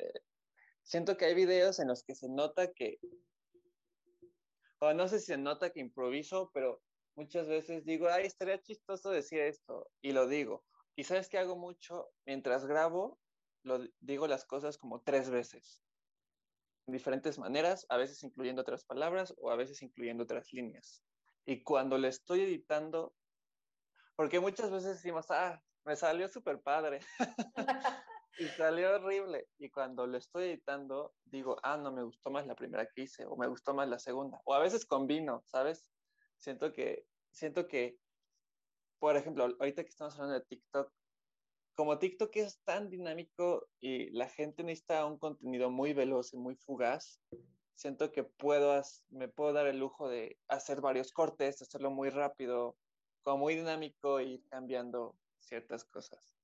siento 0.83 1.17
que 1.17 1.27
hay 1.27 1.35
videos 1.35 1.79
en 1.79 1.89
los 1.89 2.05
que 2.05 2.15
se 2.15 2.29
nota 2.29 2.73
que, 2.73 2.99
o 4.79 4.93
no 4.95 5.09
sé 5.09 5.19
si 5.19 5.27
se 5.27 5.39
nota 5.39 5.71
que 5.71 5.81
improviso, 5.81 6.51
pero 6.53 6.83
muchas 7.17 7.49
veces 7.49 7.85
digo, 7.85 8.09
ay, 8.09 8.27
estaría 8.27 8.61
chistoso 8.61 9.11
decir 9.11 9.41
esto, 9.41 9.91
y 10.01 10.13
lo 10.13 10.29
digo. 10.29 10.65
Y 10.95 11.05
sabes 11.05 11.29
que 11.29 11.39
hago 11.39 11.57
mucho, 11.57 12.11
mientras 12.25 12.67
grabo, 12.67 13.19
lo 13.63 13.81
digo 14.01 14.29
las 14.29 14.45
cosas 14.45 14.79
como 14.79 15.03
tres 15.03 15.29
veces, 15.29 15.83
en 16.87 16.95
diferentes 16.95 17.39
maneras, 17.39 17.85
a 17.89 17.97
veces 17.97 18.23
incluyendo 18.23 18.63
otras 18.63 18.85
palabras 18.85 19.35
o 19.39 19.51
a 19.51 19.57
veces 19.57 19.83
incluyendo 19.83 20.23
otras 20.23 20.53
líneas. 20.53 21.03
Y 21.45 21.63
cuando 21.65 21.99
le 21.99 22.09
estoy 22.09 22.43
editando, 22.43 23.15
porque 24.15 24.39
muchas 24.39 24.71
veces 24.71 24.97
decimos, 24.97 25.27
ah, 25.31 25.61
me 25.87 25.97
salió 25.97 26.29
súper 26.29 26.61
padre. 26.61 27.01
y 28.39 28.47
salió 28.49 28.97
horrible. 28.97 29.49
Y 29.59 29.71
cuando 29.71 30.07
lo 30.07 30.19
estoy 30.19 30.49
editando, 30.49 31.15
digo, 31.25 31.57
ah, 31.63 31.77
no, 31.77 31.93
me 31.93 32.03
gustó 32.03 32.31
más 32.31 32.47
la 32.47 32.55
primera 32.55 32.87
que 32.87 33.03
hice, 33.03 33.25
o 33.25 33.37
me 33.37 33.47
gustó 33.47 33.73
más 33.73 33.89
la 33.89 33.99
segunda. 33.99 34.41
O 34.45 34.53
a 34.53 34.59
veces 34.59 34.85
combino, 34.85 35.43
¿sabes? 35.47 35.91
Siento 36.39 36.73
que, 36.73 37.07
siento 37.31 37.67
que, 37.67 37.99
por 38.99 39.17
ejemplo, 39.17 39.45
ahorita 39.45 39.85
que 39.85 39.89
estamos 39.89 40.15
hablando 40.15 40.35
de 40.35 40.45
TikTok, 40.45 40.93
como 41.77 41.99
TikTok 41.99 42.35
es 42.37 42.61
tan 42.65 42.89
dinámico 42.91 43.69
y 43.81 44.11
la 44.11 44.29
gente 44.29 44.65
necesita 44.65 45.05
un 45.05 45.19
contenido 45.19 45.71
muy 45.71 45.93
veloz 45.93 46.33
y 46.33 46.39
muy 46.39 46.57
fugaz, 46.57 47.21
siento 47.75 48.11
que 48.13 48.25
puedo, 48.25 48.83
me 49.11 49.29
puedo 49.29 49.53
dar 49.53 49.67
el 49.67 49.79
lujo 49.79 50.09
de 50.09 50.39
hacer 50.49 50.81
varios 50.81 51.13
cortes, 51.13 51.61
hacerlo 51.61 51.91
muy 51.91 52.09
rápido, 52.09 52.77
como 53.23 53.39
muy 53.39 53.57
dinámico 53.57 54.21
y 54.21 54.35
ir 54.35 54.49
cambiando 54.49 55.17
ciertas 55.47 55.85
cosas. 55.85 56.37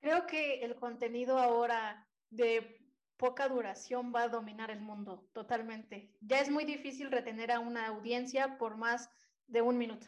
Creo 0.00 0.26
que 0.26 0.62
el 0.62 0.74
contenido 0.76 1.38
ahora 1.38 2.08
de 2.30 2.80
poca 3.16 3.48
duración 3.48 4.12
va 4.14 4.22
a 4.22 4.28
dominar 4.28 4.70
el 4.70 4.80
mundo 4.80 5.28
totalmente. 5.32 6.10
Ya 6.20 6.40
es 6.40 6.50
muy 6.50 6.64
difícil 6.64 7.10
retener 7.10 7.52
a 7.52 7.60
una 7.60 7.86
audiencia 7.88 8.56
por 8.56 8.76
más 8.76 9.10
de 9.46 9.60
un 9.60 9.76
minuto. 9.76 10.06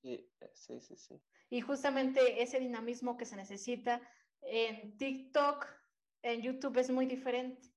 Sí, 0.00 0.32
sí, 0.54 0.80
sí, 0.80 0.96
sí. 0.96 1.20
Y 1.50 1.60
justamente 1.60 2.40
ese 2.40 2.60
dinamismo 2.60 3.16
que 3.16 3.26
se 3.26 3.36
necesita 3.36 4.00
en 4.42 4.96
TikTok, 4.96 5.66
en 6.22 6.42
YouTube 6.42 6.78
es 6.78 6.90
muy 6.90 7.06
diferente. 7.06 7.68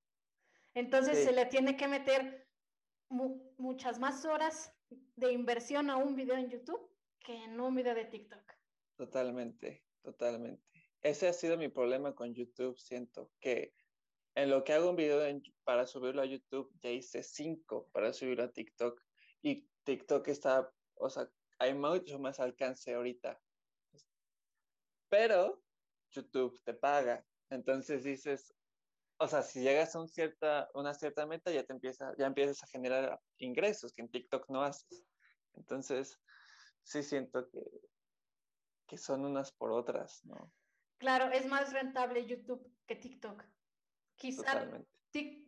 Entonces 0.76 1.24
se 1.24 1.32
le 1.32 1.46
tiene 1.48 1.76
que 1.76 1.88
meter 1.88 2.48
muchas 3.10 4.00
más 4.00 4.24
horas 4.26 4.72
de 5.16 5.32
inversión 5.32 5.90
a 5.90 5.98
un 5.98 6.16
video 6.16 6.36
en 6.36 6.50
YouTube 6.50 6.90
que 7.20 7.36
en 7.44 7.60
un 7.60 7.76
video 7.76 7.96
de 7.96 8.06
TikTok. 8.06 8.63
Totalmente, 8.96 9.84
totalmente. 10.02 10.64
Ese 11.02 11.28
ha 11.28 11.34
sido 11.34 11.58
mi 11.58 11.70
problema 11.70 12.16
con 12.16 12.34
YouTube, 12.34 12.78
siento 12.78 13.32
que 13.40 13.74
en 14.36 14.50
lo 14.50 14.64
que 14.64 14.74
hago 14.74 14.90
un 14.90 14.96
video 14.96 15.22
para 15.64 15.86
subirlo 15.86 16.22
a 16.22 16.26
YouTube, 16.26 16.72
ya 16.82 16.90
hice 16.90 17.24
cinco 17.24 17.90
para 17.92 18.14
subirlo 18.14 18.44
a 18.46 18.52
TikTok 18.52 19.00
y 19.42 19.68
TikTok 19.84 20.28
está, 20.30 20.72
o 20.96 21.10
sea, 21.10 21.30
hay 21.60 21.74
mucho 21.74 22.20
más 22.20 22.40
alcance 22.40 22.94
ahorita 22.94 23.40
pero 25.14 25.62
YouTube 26.10 26.60
te 26.64 26.74
paga. 26.74 27.24
Entonces 27.52 28.04
dices, 28.04 28.52
o 29.20 29.28
sea, 29.28 29.44
si 29.44 29.62
llegas 29.62 29.96
a 29.96 30.00
un 30.02 30.08
cierta, 30.08 30.72
una 30.74 30.96
cierta 30.96 31.28
meta, 31.28 31.52
ya 31.52 31.64
te 31.64 31.72
empieza, 31.72 32.16
ya 32.18 32.26
empiezas 32.26 32.64
a 32.64 32.68
generar 32.68 33.20
ingresos 33.38 33.94
que 33.94 34.02
en 34.02 34.10
TikTok 34.10 34.50
no 34.50 34.64
haces. 34.64 35.06
Entonces, 35.54 36.20
sí 36.82 37.04
siento 37.04 37.48
que, 37.48 37.60
que 38.88 38.98
son 38.98 39.26
unas 39.26 39.52
por 39.52 39.72
otras, 39.72 40.24
¿no? 40.26 40.52
Claro, 40.98 41.32
es 41.32 41.46
más 41.46 41.74
rentable 41.74 42.26
YouTube 42.26 42.66
que 42.86 42.96
TikTok. 42.96 43.44
Quizá 44.16 44.70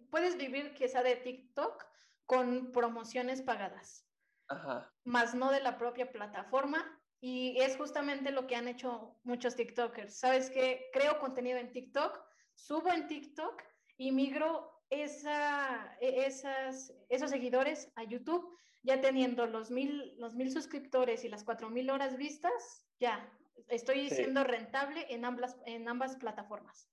puedes 0.10 0.38
vivir 0.38 0.74
quizá 0.74 1.04
de 1.04 1.16
TikTok 1.16 1.86
con 2.26 2.72
promociones 2.72 3.42
pagadas. 3.42 4.08
Ajá. 4.48 4.94
Más 5.04 5.36
no 5.36 5.52
de 5.52 5.62
la 5.62 5.78
propia 5.78 6.12
plataforma 6.12 7.02
y 7.20 7.58
es 7.60 7.78
justamente 7.78 8.32
lo 8.32 8.48
que 8.48 8.56
han 8.56 8.68
hecho 8.68 9.20
muchos 9.24 9.56
TikTokers. 9.56 10.16
¿Sabes 10.16 10.50
qué? 10.50 10.90
Creo 10.94 11.20
contenido 11.20 11.58
en 11.58 11.72
TikTok, 11.72 12.20
subo 12.54 12.92
en 12.92 13.08
TikTok 13.08 13.62
y 13.98 14.12
migro 14.12 14.84
esa, 14.90 15.98
e, 16.00 16.26
esas, 16.26 16.94
esos 17.10 17.30
seguidores 17.30 17.92
a 17.96 18.04
YouTube, 18.04 18.58
ya 18.84 19.02
teniendo 19.02 19.48
los 19.48 19.72
mil, 19.72 20.16
los 20.20 20.36
mil 20.36 20.52
suscriptores 20.52 21.24
y 21.24 21.30
las 21.30 21.44
cuatro 21.44 21.70
mil 21.70 21.90
horas 21.90 22.18
vistas, 22.18 22.85
ya 23.00 23.32
estoy 23.68 24.10
siendo 24.10 24.44
rentable 24.44 25.06
en 25.10 25.26
ambas, 25.26 25.58
en 25.66 25.88
ambas 25.88 26.18
plataformas. 26.18 26.90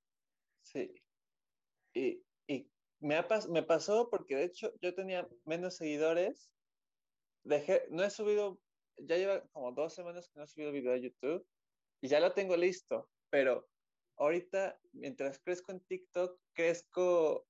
Sí. 0.62 0.94
Y, 1.94 2.24
y 2.46 2.70
me, 3.00 3.16
ha 3.16 3.26
me 3.50 3.62
pasó 3.62 4.08
porque 4.10 4.36
de 4.36 4.44
hecho 4.44 4.72
yo 4.80 4.94
tenía 4.94 5.28
menos 5.44 5.76
seguidores, 5.76 6.50
dejé, 7.44 7.86
no 7.90 8.02
he 8.04 8.10
subido 8.10 8.60
ya 8.98 9.16
lleva 9.16 9.42
como 9.52 9.72
dos 9.72 9.94
semanas 9.94 10.28
que 10.28 10.38
no 10.38 10.44
he 10.44 10.48
subido 10.48 10.72
video 10.72 10.92
a 10.92 10.98
YouTube 10.98 11.46
y 12.00 12.08
ya 12.08 12.20
lo 12.20 12.32
tengo 12.32 12.56
listo, 12.56 13.08
pero 13.30 13.68
ahorita, 14.16 14.78
mientras 14.92 15.38
crezco 15.38 15.72
en 15.72 15.80
TikTok, 15.80 16.38
crezco 16.52 17.46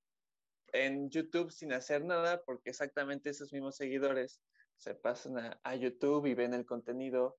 en 0.73 1.11
YouTube 1.11 1.50
sin 1.50 1.73
hacer 1.73 2.04
nada 2.04 2.42
porque 2.44 2.71
exactamente 2.71 3.30
esos 3.30 3.52
mismos 3.52 3.76
seguidores 3.76 4.40
se 4.76 4.94
pasan 4.94 5.38
a, 5.38 5.61
a, 5.64 5.76
YouTube 5.76 6.26
y 6.26 6.35
ven 6.35 6.54
el 6.54 6.66
contenido, 6.66 7.38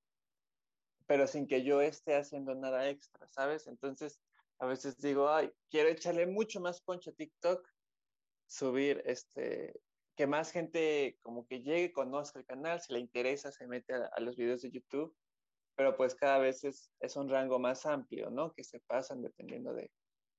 pero 1.14 1.28
sin 1.28 1.46
que 1.46 1.64
yo 1.64 1.80
esté 1.80 2.16
haciendo 2.16 2.56
nada 2.56 2.90
extra, 2.90 3.28
¿sabes? 3.28 3.68
Entonces, 3.68 4.20
a 4.58 4.66
veces 4.66 4.98
digo, 4.98 5.30
ay, 5.30 5.54
quiero 5.70 5.90
echarle 5.90 6.26
mucho 6.26 6.60
más 6.60 6.82
poncho 6.82 7.12
a 7.12 7.14
TikTok, 7.14 7.70
subir 8.48 9.04
este, 9.06 9.80
que 10.16 10.26
más 10.26 10.52
gente 10.52 11.20
como 11.22 11.46
que 11.46 11.62
llegue, 11.62 11.94
conozca 11.94 12.40
el 12.40 12.48
canal, 12.48 12.82
si 12.82 12.94
le 12.94 13.00
interesa, 13.00 13.52
se 13.52 13.68
mete 13.68 13.94
a, 13.94 14.20
los 14.22 14.36
videos 14.38 14.64
de 14.64 14.72
YouTube, 14.72 15.16
pero 15.76 15.96
pues 15.96 16.16
cada 16.16 16.40
vez 16.40 16.64
es, 16.64 16.92
es, 17.00 17.16
un 17.16 17.30
rango 17.30 17.60
más 17.60 17.86
amplio, 17.86 18.32
¿no? 18.32 18.52
Que 18.52 18.64
se 18.64 18.80
pasan 18.80 19.22
dependiendo 19.22 19.72
de 19.72 19.92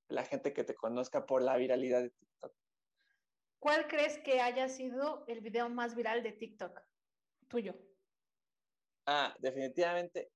la 0.08 0.24
gente 0.24 0.52
que 0.52 0.64
te 0.64 0.74
conozca 0.74 1.24
por 1.24 1.40
la 1.40 1.56
viralidad 1.56 2.02
de 2.02 2.10
TikTok. 2.10 2.52
¿Cuál 3.60 3.86
crees 3.86 4.18
que 4.18 4.40
haya 4.40 4.68
sido 4.68 5.24
el 5.28 5.40
video 5.40 5.68
más 5.68 5.94
viral 5.94 6.24
de 6.24 6.32
TikTok 6.32 6.80
tuyo? 7.46 7.76
Ah, 9.06 9.36
definitivamente. 9.38 10.33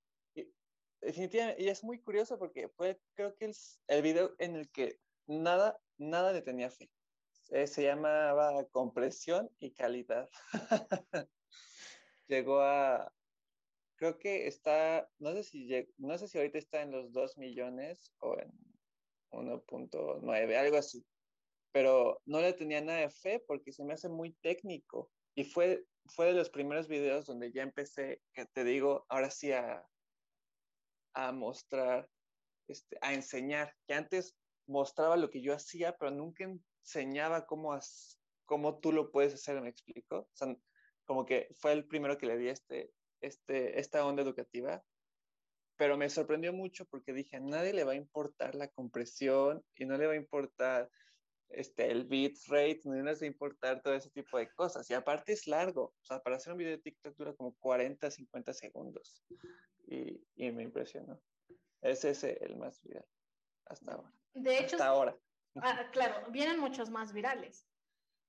Definitivamente, 1.00 1.62
y 1.62 1.68
es 1.68 1.84
muy 1.84 2.00
curioso 2.00 2.38
porque 2.38 2.68
fue, 2.68 3.00
creo 3.14 3.34
que 3.36 3.46
es 3.46 3.80
el 3.86 4.02
video 4.02 4.34
en 4.38 4.56
el 4.56 4.70
que 4.70 4.98
nada, 5.26 5.80
nada 5.96 6.32
le 6.32 6.42
tenía 6.42 6.70
fe. 6.70 6.90
Eh, 7.50 7.66
se 7.66 7.82
llamaba 7.82 8.64
compresión 8.70 9.50
y 9.58 9.72
calidad. 9.72 10.28
Llegó 12.26 12.60
a, 12.60 13.12
creo 13.96 14.18
que 14.18 14.46
está, 14.46 15.08
no 15.18 15.32
sé 15.32 15.44
si, 15.44 15.68
no 15.96 16.18
sé 16.18 16.28
si 16.28 16.38
ahorita 16.38 16.58
está 16.58 16.82
en 16.82 16.90
los 16.90 17.12
2 17.12 17.38
millones 17.38 18.12
o 18.18 18.38
en 18.38 18.52
1.9, 19.30 20.56
algo 20.56 20.76
así. 20.76 21.06
Pero 21.72 22.20
no 22.26 22.40
le 22.40 22.52
tenía 22.52 22.80
nada 22.80 23.00
de 23.00 23.10
fe 23.10 23.42
porque 23.46 23.72
se 23.72 23.84
me 23.84 23.94
hace 23.94 24.08
muy 24.08 24.32
técnico. 24.42 25.10
Y 25.34 25.44
fue, 25.44 25.84
fue 26.06 26.26
de 26.26 26.32
los 26.32 26.50
primeros 26.50 26.88
videos 26.88 27.26
donde 27.26 27.52
ya 27.52 27.62
empecé, 27.62 28.20
que 28.32 28.46
te 28.46 28.64
digo, 28.64 29.06
ahora 29.08 29.30
sí 29.30 29.52
a, 29.52 29.86
a 31.18 31.32
mostrar, 31.32 32.08
este, 32.68 32.96
a 33.00 33.12
enseñar, 33.12 33.74
que 33.88 33.94
antes 33.94 34.36
mostraba 34.68 35.16
lo 35.16 35.30
que 35.30 35.42
yo 35.42 35.52
hacía, 35.52 35.96
pero 35.96 36.12
nunca 36.12 36.44
enseñaba 36.84 37.44
cómo, 37.44 37.76
cómo 38.44 38.78
tú 38.78 38.92
lo 38.92 39.10
puedes 39.10 39.34
hacer, 39.34 39.60
¿me 39.60 39.68
explico? 39.68 40.30
Como 41.04 41.26
que 41.26 41.48
fue 41.58 41.72
el 41.72 41.88
primero 41.88 42.18
que 42.18 42.26
le 42.26 42.38
di 42.38 42.48
este, 42.48 42.92
este, 43.20 43.80
esta 43.80 44.06
onda 44.06 44.22
educativa, 44.22 44.84
pero 45.76 45.96
me 45.96 46.08
sorprendió 46.08 46.52
mucho 46.52 46.84
porque 46.86 47.12
dije, 47.12 47.36
a 47.36 47.40
nadie 47.40 47.72
le 47.72 47.82
va 47.82 47.92
a 47.92 47.96
importar 47.96 48.54
la 48.54 48.68
compresión 48.68 49.64
y 49.74 49.86
no 49.86 49.96
le 49.96 50.06
va 50.06 50.12
a 50.12 50.16
importar 50.16 50.88
este, 51.50 51.90
el 51.90 52.04
bit 52.04 52.36
rate, 52.48 52.80
no 52.84 53.04
va 53.04 53.10
a 53.10 53.26
importar 53.26 53.82
todo 53.82 53.94
ese 53.94 54.10
tipo 54.10 54.38
de 54.38 54.50
cosas. 54.50 54.88
Y 54.90 54.94
aparte 54.94 55.32
es 55.32 55.46
largo, 55.46 55.94
o 56.00 56.04
sea, 56.04 56.22
para 56.22 56.36
hacer 56.36 56.52
un 56.52 56.58
video 56.58 56.76
de 56.76 56.82
TikTok 56.82 57.16
dura 57.16 57.34
como 57.34 57.54
40, 57.58 58.10
50 58.10 58.52
segundos. 58.52 59.22
Y, 59.86 60.20
y 60.36 60.50
me 60.52 60.62
impresionó. 60.62 61.20
Ese 61.80 62.10
es 62.10 62.24
el 62.24 62.56
más 62.56 62.82
viral 62.82 63.06
hasta 63.68 63.92
ahora. 63.92 64.12
De 64.34 64.58
hecho, 64.58 64.76
hasta 64.76 64.86
ahora. 64.86 65.16
Ah, 65.56 65.88
claro, 65.92 66.30
vienen 66.30 66.58
muchos 66.58 66.90
más 66.90 67.12
virales. 67.12 67.66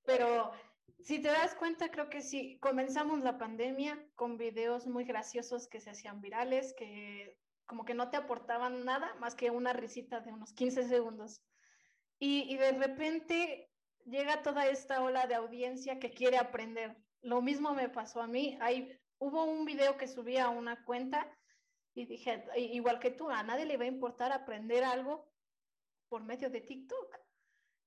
Pero 0.05 0.51
si 0.99 1.21
te 1.21 1.29
das 1.29 1.55
cuenta, 1.55 1.91
creo 1.91 2.09
que 2.09 2.21
sí, 2.21 2.59
comenzamos 2.59 3.21
la 3.21 3.37
pandemia 3.37 4.03
con 4.15 4.37
videos 4.37 4.87
muy 4.87 5.03
graciosos 5.03 5.67
que 5.67 5.81
se 5.81 5.91
hacían 5.91 6.21
virales, 6.21 6.73
que 6.77 7.37
como 7.65 7.85
que 7.85 7.93
no 7.93 8.09
te 8.09 8.17
aportaban 8.17 8.83
nada 8.83 9.13
más 9.19 9.35
que 9.35 9.51
una 9.51 9.73
risita 9.73 10.21
de 10.21 10.33
unos 10.33 10.53
15 10.53 10.87
segundos. 10.87 11.43
Y, 12.19 12.53
y 12.53 12.57
de 12.57 12.73
repente 12.73 13.69
llega 14.05 14.41
toda 14.41 14.67
esta 14.67 15.01
ola 15.01 15.27
de 15.27 15.35
audiencia 15.35 15.99
que 15.99 16.11
quiere 16.11 16.37
aprender. 16.37 16.97
Lo 17.21 17.41
mismo 17.41 17.73
me 17.73 17.89
pasó 17.89 18.21
a 18.21 18.27
mí. 18.27 18.57
Hay, 18.61 18.97
hubo 19.19 19.43
un 19.45 19.65
video 19.65 19.97
que 19.97 20.07
subí 20.07 20.37
a 20.37 20.49
una 20.49 20.83
cuenta 20.83 21.27
y 21.93 22.05
dije, 22.05 22.45
igual 22.55 22.99
que 22.99 23.11
tú, 23.11 23.29
a 23.29 23.43
nadie 23.43 23.65
le 23.65 23.77
va 23.77 23.83
a 23.83 23.87
importar 23.87 24.31
aprender 24.31 24.83
algo 24.83 25.29
por 26.07 26.23
medio 26.23 26.49
de 26.49 26.61
TikTok. 26.61 27.17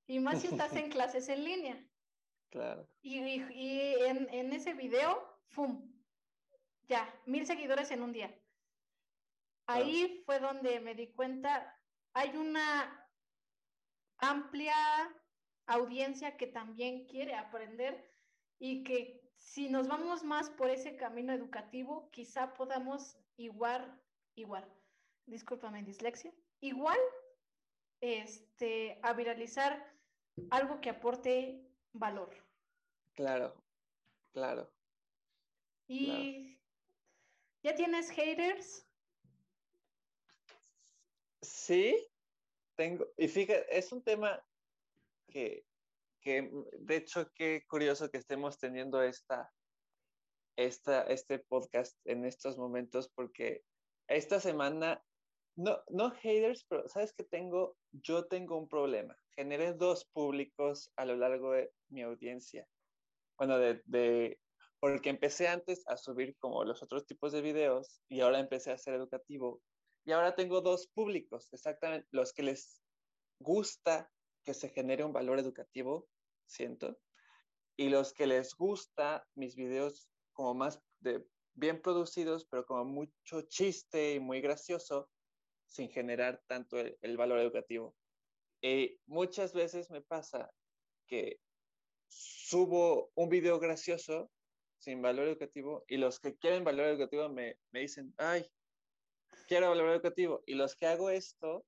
Y 0.06 0.20
más 0.20 0.40
si 0.40 0.48
estás 0.48 0.74
en 0.76 0.90
clases 0.90 1.28
en 1.28 1.44
línea. 1.44 1.88
Claro. 2.50 2.86
Y, 3.00 3.18
y, 3.18 3.94
en, 4.04 4.28
en, 4.30 4.52
ese 4.52 4.74
video, 4.74 5.40
¡fum! 5.48 5.90
Ya, 6.88 7.08
mil 7.24 7.46
seguidores 7.46 7.90
en 7.90 8.02
un 8.02 8.12
día. 8.12 8.38
Ahí 9.66 10.22
fue 10.26 10.38
donde 10.38 10.80
me 10.80 10.94
di 10.94 11.14
cuenta, 11.14 11.80
hay 12.12 12.36
una 12.36 13.01
amplia 14.22 14.74
audiencia 15.66 16.36
que 16.36 16.46
también 16.46 17.06
quiere 17.06 17.34
aprender 17.34 18.08
y 18.58 18.84
que 18.84 19.20
si 19.36 19.68
nos 19.68 19.88
vamos 19.88 20.22
más 20.22 20.48
por 20.50 20.70
ese 20.70 20.96
camino 20.96 21.32
educativo, 21.32 22.08
quizá 22.10 22.54
podamos 22.54 23.18
igual, 23.36 24.00
igual, 24.36 24.64
discúlpame, 25.26 25.82
dislexia, 25.82 26.32
igual 26.60 26.98
este, 28.00 28.98
a 29.02 29.12
viralizar 29.12 29.92
algo 30.50 30.80
que 30.80 30.90
aporte 30.90 31.68
valor. 31.92 32.30
Claro, 33.14 33.54
claro. 34.32 34.72
¿Y 35.88 36.58
ya 37.62 37.74
tienes 37.74 38.08
haters? 38.10 38.86
Sí, 41.42 41.96
Y 43.16 43.28
fíjate, 43.28 43.66
es 43.76 43.92
un 43.92 44.02
tema 44.02 44.44
que, 45.28 45.64
que 46.20 46.50
de 46.78 46.96
hecho, 46.96 47.30
qué 47.34 47.64
curioso 47.68 48.10
que 48.10 48.18
estemos 48.18 48.58
teniendo 48.58 49.02
esta, 49.02 49.52
esta, 50.56 51.02
este 51.04 51.38
podcast 51.38 51.98
en 52.04 52.24
estos 52.24 52.58
momentos, 52.58 53.10
porque 53.14 53.64
esta 54.08 54.40
semana 54.40 55.02
no, 55.56 55.82
no 55.88 56.10
haters, 56.10 56.64
pero 56.68 56.88
sabes 56.88 57.12
que 57.12 57.24
tengo, 57.24 57.76
yo 57.92 58.26
tengo 58.26 58.56
un 58.58 58.68
problema. 58.68 59.16
Generé 59.34 59.74
dos 59.74 60.07
públicos 60.07 60.92
a 60.96 61.04
lo 61.04 61.16
largo 61.16 61.52
de 61.52 61.72
mi 61.88 62.02
audiencia. 62.02 62.66
Bueno, 63.38 63.59
de, 63.59 64.38
porque 64.80 65.11
empecé 65.11 65.48
antes 65.48 65.87
a 65.88 65.96
subir 65.96 66.37
como 66.38 66.64
los 66.64 66.83
otros 66.83 67.07
tipos 67.07 67.33
de 67.33 67.42
videos 67.42 68.00
y 68.09 68.20
ahora 68.20 68.40
empecé 68.40 68.70
a 68.72 68.78
ser 68.78 68.94
educativo. 68.94 69.61
Y 70.04 70.12
ahora 70.12 70.34
tengo 70.34 70.60
dos 70.60 70.88
públicos, 70.88 71.48
exactamente 71.52 72.08
los 72.10 72.32
que 72.32 72.42
les 72.42 72.82
gusta 73.38 74.10
que 74.44 74.54
se 74.54 74.68
genere 74.68 75.04
un 75.04 75.12
valor 75.12 75.38
educativo, 75.38 76.08
siento, 76.46 76.98
y 77.76 77.88
los 77.88 78.12
que 78.12 78.26
les 78.26 78.54
gusta 78.54 79.26
mis 79.34 79.54
videos 79.54 80.08
como 80.32 80.54
más 80.54 80.82
de, 81.00 81.24
bien 81.54 81.80
producidos, 81.80 82.46
pero 82.46 82.66
como 82.66 82.84
mucho 82.84 83.42
chiste 83.42 84.14
y 84.14 84.20
muy 84.20 84.40
gracioso, 84.40 85.08
sin 85.66 85.88
generar 85.88 86.42
tanto 86.46 86.78
el, 86.78 87.16
valor 87.16 87.38
educativo. 87.38 87.94
Y 88.60 88.98
muchas 89.06 89.52
veces 89.52 89.90
me 89.90 90.02
pasa 90.02 90.52
que 91.06 91.40
subo 92.08 93.10
un 93.14 93.28
video 93.28 93.58
gracioso 93.58 94.30
sin 94.78 95.00
valor 95.00 95.28
educativo 95.28 95.84
y 95.88 95.96
los 95.96 96.20
que 96.20 96.36
quieren 96.36 96.64
valor 96.64 96.86
educativo 96.86 97.28
me, 97.28 97.56
me 97.70 97.80
dicen, 97.80 98.12
ay, 98.18 98.44
quiero 99.52 99.68
valor 99.68 99.90
educativo. 99.90 100.42
Y 100.46 100.54
los 100.54 100.74
que 100.74 100.86
hago 100.86 101.10
esto 101.10 101.66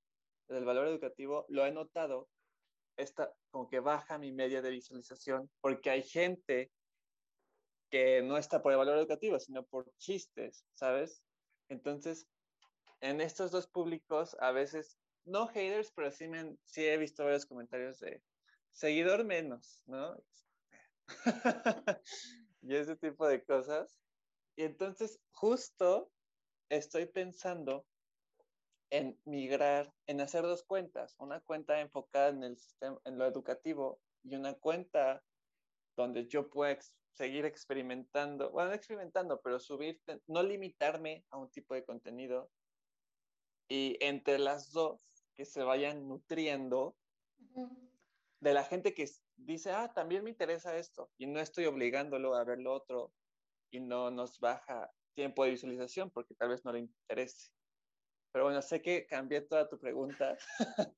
del 0.48 0.64
valor 0.64 0.88
educativo, 0.88 1.44
lo 1.50 1.66
he 1.66 1.70
notado, 1.70 2.30
está 2.96 3.30
como 3.50 3.68
que 3.68 3.80
baja 3.80 4.16
mi 4.16 4.32
media 4.32 4.62
de 4.62 4.70
visualización 4.70 5.50
porque 5.60 5.90
hay 5.90 6.02
gente 6.02 6.72
que 7.90 8.22
no 8.22 8.38
está 8.38 8.62
por 8.62 8.72
el 8.72 8.78
valor 8.78 8.96
educativo, 8.96 9.38
sino 9.38 9.66
por 9.66 9.92
chistes, 9.98 10.64
¿sabes? 10.72 11.22
Entonces, 11.68 12.26
en 13.00 13.20
estos 13.20 13.50
dos 13.50 13.66
públicos, 13.66 14.34
a 14.40 14.50
veces, 14.50 14.98
no 15.26 15.46
haters, 15.48 15.92
pero 15.94 16.10
sí, 16.10 16.26
me, 16.26 16.56
sí 16.64 16.86
he 16.86 16.96
visto 16.96 17.22
varios 17.22 17.44
comentarios 17.44 18.00
de 18.00 18.22
seguidor 18.70 19.24
menos, 19.24 19.82
¿no? 19.84 20.16
y 22.62 22.76
ese 22.76 22.96
tipo 22.96 23.28
de 23.28 23.44
cosas. 23.44 24.00
Y 24.56 24.62
entonces, 24.62 25.20
justo 25.32 26.10
estoy 26.68 27.06
pensando 27.06 27.86
en 28.90 29.18
migrar, 29.24 29.92
en 30.06 30.20
hacer 30.20 30.42
dos 30.42 30.62
cuentas, 30.62 31.16
una 31.18 31.40
cuenta 31.40 31.80
enfocada 31.80 32.28
en 32.28 32.44
el 32.44 32.56
sistema, 32.56 33.00
en 33.04 33.18
lo 33.18 33.26
educativo 33.26 34.00
y 34.22 34.36
una 34.36 34.54
cuenta 34.54 35.22
donde 35.96 36.26
yo 36.26 36.48
pueda 36.48 36.78
seguir 37.12 37.44
experimentando, 37.44 38.50
bueno, 38.50 38.70
no 38.70 38.74
experimentando, 38.74 39.40
pero 39.40 39.58
subir, 39.58 40.00
no 40.26 40.42
limitarme 40.42 41.24
a 41.30 41.38
un 41.38 41.50
tipo 41.50 41.74
de 41.74 41.84
contenido, 41.84 42.50
y 43.68 43.96
entre 44.00 44.38
las 44.38 44.72
dos 44.72 45.00
que 45.34 45.44
se 45.44 45.62
vayan 45.62 46.06
nutriendo 46.06 46.96
de 48.40 48.54
la 48.54 48.64
gente 48.64 48.94
que 48.94 49.08
dice, 49.36 49.70
ah, 49.70 49.92
también 49.92 50.22
me 50.22 50.30
interesa 50.30 50.76
esto 50.76 51.10
y 51.16 51.26
no 51.26 51.40
estoy 51.40 51.66
obligándolo 51.66 52.34
a 52.34 52.44
ver 52.44 52.58
lo 52.58 52.72
otro 52.72 53.12
y 53.70 53.80
no 53.80 54.10
nos 54.10 54.38
baja 54.38 54.92
tiempo 55.14 55.44
de 55.44 55.50
visualización 55.50 56.10
porque 56.10 56.34
tal 56.34 56.50
vez 56.50 56.64
no 56.64 56.72
le 56.72 56.80
interese. 56.80 57.50
Pero 58.32 58.44
bueno, 58.44 58.60
sé 58.62 58.82
que 58.82 59.06
cambié 59.06 59.42
toda 59.42 59.68
tu 59.68 59.78
pregunta, 59.78 60.36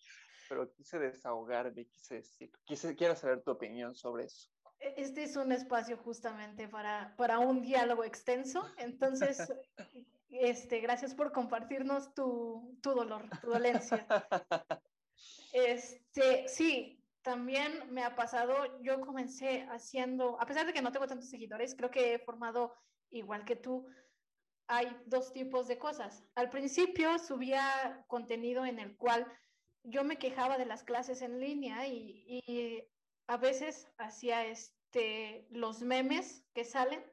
pero 0.49 0.73
quise 0.73 0.99
desahogarme, 0.99 1.87
quise 1.87 2.17
decir, 2.17 2.51
quise, 2.65 2.97
quiero 2.97 3.15
saber 3.15 3.43
tu 3.43 3.51
opinión 3.51 3.95
sobre 3.95 4.25
eso. 4.25 4.49
E-, 4.81 4.95
este 4.97 5.25
es 5.25 5.37
un 5.37 5.53
espacio 5.53 5.99
justamente 5.99 6.69
para, 6.69 7.15
para 7.17 7.39
un 7.39 7.63
diálogo 7.63 8.05
extenso, 8.05 8.67
entonces 8.79 9.39
Este, 10.29 10.81
gracias 10.81 11.15
por 11.15 11.33
compartirnos 11.33 12.13
tu, 12.15 12.79
tu 12.83 12.91
dolor, 12.91 13.29
tu 13.41 13.49
dolencia. 13.49 14.07
Este, 15.53 16.47
sí, 16.47 17.03
también 17.23 17.91
me 17.91 18.05
ha 18.05 18.15
pasado, 18.15 18.79
yo 18.83 19.01
comencé 19.01 19.67
haciendo, 19.71 20.39
a 20.39 20.45
pesar 20.45 20.67
de 20.67 20.75
que 20.75 20.83
no 20.83 20.93
tengo 20.93 21.07
tantos 21.07 21.31
seguidores, 21.31 21.75
creo 21.75 21.91
que 21.91 22.13
he 22.13 22.19
formado 22.19 22.75
igual 23.11 23.45
que 23.45 23.57
tú, 23.57 23.87
hay 24.69 24.89
dos 25.07 25.33
tipos 25.33 25.69
de 25.69 25.79
cosas. 25.79 26.25
Al 26.35 26.51
principio 26.51 27.19
subía 27.19 28.05
contenido 28.09 28.65
en 28.65 28.79
el 28.79 28.97
cual 28.97 29.27
yo 29.85 30.03
me 30.05 30.19
quejaba 30.19 30.59
de 30.59 30.67
las 30.67 30.83
clases 30.83 31.23
en 31.23 31.41
línea 31.41 31.87
y, 31.87 32.43
y 32.47 32.83
a 33.29 33.37
veces 33.37 33.89
hacía 33.99 34.45
este, 34.47 35.47
los 35.51 35.83
memes 35.83 36.45
que 36.55 36.65
salen 36.65 37.05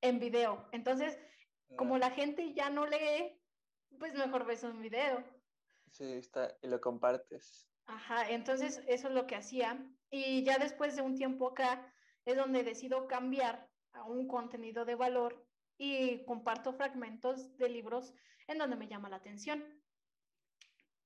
en 0.00 0.18
video. 0.18 0.68
Entonces, 0.72 1.18
como 1.76 1.98
la 1.98 2.10
gente 2.10 2.52
ya 2.54 2.70
no 2.70 2.86
lee, 2.86 3.40
pues 3.98 4.14
mejor 4.14 4.46
ves 4.46 4.62
un 4.62 4.80
video. 4.80 5.24
Sí, 5.90 6.12
está, 6.12 6.56
y 6.62 6.68
lo 6.68 6.80
compartes. 6.80 7.68
Ajá, 7.86 8.28
entonces 8.30 8.82
eso 8.88 9.08
es 9.08 9.14
lo 9.14 9.26
que 9.26 9.36
hacía. 9.36 9.78
Y 10.10 10.44
ya 10.44 10.58
después 10.58 10.96
de 10.96 11.02
un 11.02 11.16
tiempo 11.16 11.48
acá 11.48 11.92
es 12.24 12.36
donde 12.36 12.64
decido 12.64 13.06
cambiar 13.06 13.68
un 14.04 14.26
contenido 14.28 14.84
de 14.84 14.94
valor 14.94 15.46
y 15.78 16.24
comparto 16.24 16.72
fragmentos 16.72 17.56
de 17.58 17.68
libros 17.68 18.14
en 18.46 18.58
donde 18.58 18.76
me 18.76 18.88
llama 18.88 19.08
la 19.08 19.16
atención. 19.16 19.64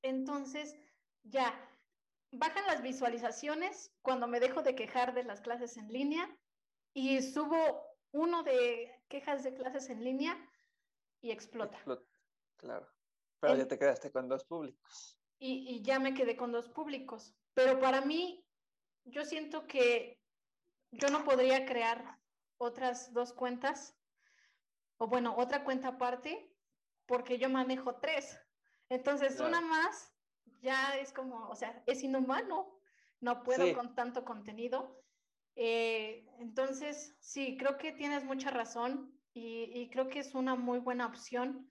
Entonces, 0.02 0.76
ya, 1.22 1.52
bajan 2.32 2.66
las 2.66 2.82
visualizaciones 2.82 3.92
cuando 4.02 4.26
me 4.26 4.40
dejo 4.40 4.62
de 4.62 4.74
quejar 4.74 5.14
de 5.14 5.24
las 5.24 5.40
clases 5.40 5.76
en 5.76 5.88
línea 5.88 6.28
y 6.94 7.22
subo 7.22 7.82
uno 8.12 8.42
de 8.42 9.02
quejas 9.08 9.44
de 9.44 9.54
clases 9.54 9.90
en 9.90 10.04
línea 10.04 10.36
y 11.20 11.30
explota. 11.30 11.78
Claro. 12.56 12.88
Pero 13.40 13.56
ya 13.56 13.66
te 13.66 13.78
quedaste 13.78 14.10
con 14.10 14.28
dos 14.28 14.44
públicos. 14.44 15.18
Y, 15.38 15.76
y 15.76 15.82
ya 15.82 15.98
me 15.98 16.14
quedé 16.14 16.36
con 16.36 16.52
dos 16.52 16.68
públicos. 16.68 17.34
Pero 17.54 17.80
para 17.80 18.02
mí, 18.02 18.44
yo 19.04 19.24
siento 19.24 19.66
que 19.66 20.20
yo 20.90 21.08
no 21.08 21.24
podría 21.24 21.64
crear 21.64 22.19
otras 22.60 23.12
dos 23.14 23.32
cuentas, 23.32 23.98
o 24.98 25.06
bueno, 25.08 25.34
otra 25.38 25.64
cuenta 25.64 25.88
aparte, 25.88 26.54
porque 27.06 27.38
yo 27.38 27.48
manejo 27.48 27.96
tres. 27.96 28.38
Entonces, 28.90 29.40
una 29.40 29.62
más 29.62 30.12
ya 30.60 30.98
es 30.98 31.12
como, 31.12 31.48
o 31.48 31.56
sea, 31.56 31.82
es 31.86 32.02
inhumano, 32.02 32.78
no 33.20 33.42
puedo 33.42 33.74
con 33.74 33.94
tanto 33.94 34.26
contenido. 34.26 35.02
Eh, 35.56 36.26
entonces, 36.38 37.16
sí, 37.18 37.56
creo 37.56 37.78
que 37.78 37.92
tienes 37.92 38.24
mucha 38.24 38.50
razón 38.50 39.18
y, 39.32 39.88
creo 39.90 40.08
que 40.08 40.18
es 40.18 40.34
una 40.34 40.54
muy 40.54 40.80
buena 40.80 41.06
opción 41.06 41.70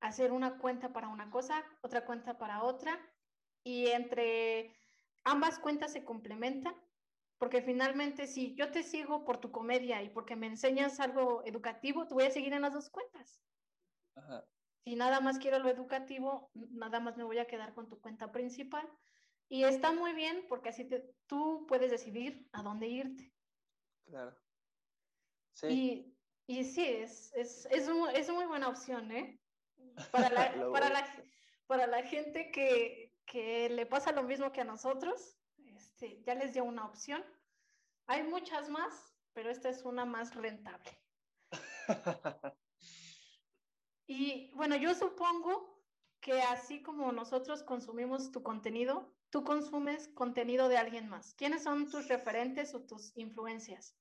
hacer 0.00 0.32
una 0.32 0.58
cuenta 0.58 0.92
para 0.92 1.08
una 1.08 1.30
cosa, 1.30 1.64
otra 1.82 2.04
cuenta 2.04 2.38
para 2.38 2.64
otra, 2.64 3.00
y 3.62 3.86
entre 3.86 4.76
ambas 5.22 5.58
cuentas 5.58 5.92
se 5.92 6.04
complementan, 6.04 6.74
porque 7.44 7.60
finalmente 7.60 8.26
si 8.26 8.54
yo 8.54 8.70
te 8.70 8.82
sigo 8.82 9.22
por 9.26 9.36
tu 9.36 9.52
comedia 9.52 10.02
y 10.02 10.08
porque 10.08 10.34
me 10.34 10.46
enseñas 10.46 10.98
algo 10.98 11.44
educativo, 11.44 12.08
te 12.08 12.14
voy 12.14 12.24
a 12.24 12.30
seguir 12.30 12.54
en 12.54 12.62
las 12.62 12.72
dos 12.72 12.88
cuentas. 12.88 13.38
Si 14.82 14.96
nada 14.96 15.20
más 15.20 15.38
quiero 15.38 15.58
lo 15.58 15.68
educativo, 15.68 16.50
nada 16.54 17.00
más 17.00 17.18
me 17.18 17.24
voy 17.24 17.36
a 17.36 17.46
quedar 17.46 17.74
con 17.74 17.86
tu 17.86 18.00
cuenta 18.00 18.32
principal. 18.32 18.88
Y 19.50 19.64
está 19.64 19.92
muy 19.92 20.14
bien 20.14 20.46
porque 20.48 20.70
así 20.70 20.88
tú 21.26 21.66
puedes 21.68 21.90
decidir 21.90 22.48
a 22.52 22.62
dónde 22.62 22.86
irte. 22.86 23.30
Claro. 24.06 24.34
Sí. 25.52 25.66
Y, 25.66 26.16
y 26.46 26.64
sí, 26.64 26.86
es, 26.86 27.30
es, 27.34 27.66
es, 27.66 27.90
es, 28.14 28.30
muy 28.30 28.46
buena 28.46 28.68
opción, 28.68 29.12
¿eh? 29.12 29.38
Para 30.12 30.30
la, 30.30 30.70
para 30.72 30.88
la, 30.88 31.06
para 31.66 31.86
la 31.86 32.02
gente 32.04 32.50
que, 32.50 33.12
que, 33.26 33.68
le 33.68 33.84
pasa 33.84 34.12
lo 34.12 34.22
mismo 34.22 34.50
que 34.50 34.62
a 34.62 34.64
nosotros, 34.64 35.36
este, 36.04 36.22
ya 36.24 36.34
les 36.34 36.52
dio 36.52 36.64
una 36.64 36.86
opción. 36.86 37.24
Hay 38.06 38.22
muchas 38.22 38.68
más, 38.68 39.14
pero 39.32 39.50
esta 39.50 39.68
es 39.68 39.84
una 39.84 40.04
más 40.04 40.34
rentable. 40.34 40.90
y 44.06 44.50
bueno, 44.54 44.76
yo 44.76 44.94
supongo 44.94 45.82
que 46.20 46.42
así 46.42 46.82
como 46.82 47.12
nosotros 47.12 47.62
consumimos 47.62 48.30
tu 48.30 48.42
contenido, 48.42 49.14
tú 49.30 49.44
consumes 49.44 50.08
contenido 50.08 50.68
de 50.68 50.76
alguien 50.76 51.08
más. 51.08 51.34
¿Quiénes 51.34 51.62
son 51.62 51.90
tus 51.90 52.08
referentes 52.08 52.74
o 52.74 52.84
tus 52.84 53.16
influencias? 53.16 53.96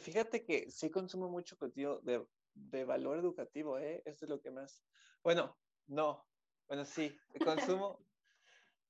Fíjate 0.00 0.42
que 0.42 0.70
sí 0.70 0.90
consumo 0.90 1.28
mucho 1.28 1.58
contenido 1.58 2.00
de, 2.00 2.84
valor 2.84 3.18
educativo, 3.18 3.78
¿eh? 3.78 4.02
Esto 4.06 4.24
es 4.24 4.30
lo 4.30 4.40
que 4.40 4.50
más... 4.50 4.82
Bueno, 5.22 5.54
no. 5.86 6.26
Bueno, 6.66 6.86
sí, 6.86 7.14
consumo... 7.84 8.05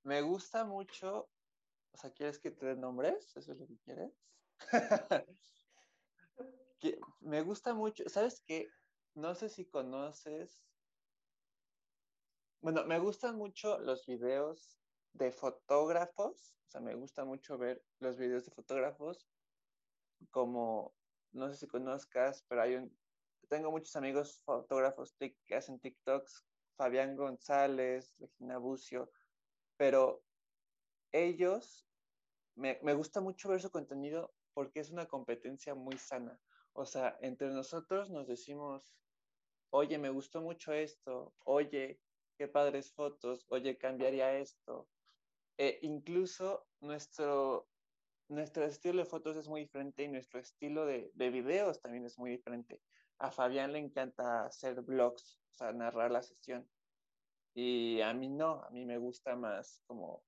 me 0.06 0.22
gusta 0.22 0.64
mucho... 0.64 1.28
O 1.92 1.98
sea, 1.98 2.10
¿quieres 2.12 2.38
que 2.38 2.50
te 2.50 2.66
dé 2.66 2.76
nombres? 2.76 3.36
¿Eso 3.36 3.52
es 3.52 3.58
lo 3.58 3.66
que 3.66 3.78
quieres? 3.84 4.12
me 7.20 7.42
gusta 7.42 7.74
mucho... 7.74 8.08
¿Sabes 8.08 8.42
qué? 8.46 8.68
No 9.14 9.34
sé 9.34 9.48
si 9.48 9.64
conoces 9.66 10.66
bueno, 12.66 12.84
me 12.84 12.98
gustan 12.98 13.36
mucho 13.36 13.78
los 13.78 14.06
videos 14.06 14.76
de 15.12 15.30
fotógrafos, 15.30 16.56
o 16.66 16.70
sea, 16.70 16.80
me 16.80 16.96
gusta 16.96 17.24
mucho 17.24 17.56
ver 17.56 17.80
los 18.00 18.16
videos 18.16 18.44
de 18.44 18.50
fotógrafos, 18.50 19.28
como, 20.32 20.92
no 21.30 21.48
sé 21.48 21.58
si 21.58 21.68
conozcas, 21.68 22.44
pero 22.48 22.62
hay 22.62 22.74
un, 22.74 22.98
tengo 23.48 23.70
muchos 23.70 23.94
amigos 23.94 24.42
fotógrafos 24.44 25.14
que 25.14 25.54
hacen 25.54 25.78
TikToks, 25.78 26.44
Fabián 26.76 27.14
González, 27.14 28.12
Regina 28.18 28.58
Bucio, 28.58 29.12
pero 29.76 30.24
ellos, 31.12 31.86
me, 32.54 32.78
me 32.82 32.94
gusta 32.94 33.20
mucho 33.20 33.48
ver 33.48 33.60
su 33.60 33.70
contenido 33.70 34.34
porque 34.54 34.80
es 34.80 34.90
una 34.90 35.06
competencia 35.06 35.74
muy 35.74 35.98
sana. 35.98 36.40
O 36.72 36.84
sea, 36.86 37.16
entre 37.20 37.48
nosotros 37.48 38.10
nos 38.10 38.26
decimos, 38.26 38.96
oye, 39.70 39.98
me 39.98 40.10
gustó 40.10 40.40
mucho 40.40 40.72
esto, 40.72 41.34
oye, 41.44 42.00
qué 42.36 42.48
padres 42.48 42.92
fotos, 42.92 43.46
oye, 43.48 43.78
cambiaría 43.78 44.38
esto. 44.38 44.88
Eh, 45.58 45.78
incluso 45.82 46.66
nuestro, 46.80 47.68
nuestro 48.28 48.64
estilo 48.64 48.98
de 48.98 49.08
fotos 49.08 49.36
es 49.36 49.48
muy 49.48 49.62
diferente 49.62 50.02
y 50.02 50.08
nuestro 50.08 50.40
estilo 50.40 50.84
de, 50.86 51.10
de 51.14 51.30
videos 51.30 51.80
también 51.80 52.04
es 52.04 52.18
muy 52.18 52.30
diferente. 52.30 52.82
A 53.18 53.30
Fabián 53.30 53.72
le 53.72 53.78
encanta 53.78 54.44
hacer 54.44 54.82
vlogs, 54.82 55.40
o 55.50 55.54
sea, 55.54 55.72
narrar 55.72 56.10
la 56.10 56.22
sesión. 56.22 56.68
Y 57.58 58.02
a 58.02 58.12
mí 58.12 58.28
no, 58.28 58.62
a 58.62 58.70
mí 58.70 58.84
me 58.84 58.98
gusta 58.98 59.34
más 59.34 59.82
como 59.86 60.22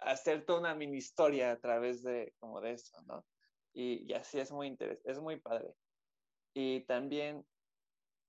hacer 0.00 0.46
toda 0.46 0.60
una 0.60 0.74
mini 0.74 0.96
historia 0.96 1.52
a 1.52 1.60
través 1.60 2.02
de 2.02 2.34
como 2.38 2.62
de 2.62 2.72
eso, 2.72 2.96
¿no? 3.02 3.26
Y, 3.74 4.10
y 4.10 4.14
así 4.14 4.40
es 4.40 4.50
muy 4.50 4.66
interesante, 4.68 5.10
es 5.10 5.20
muy 5.20 5.38
padre. 5.38 5.74
Y 6.54 6.80
también, 6.86 7.46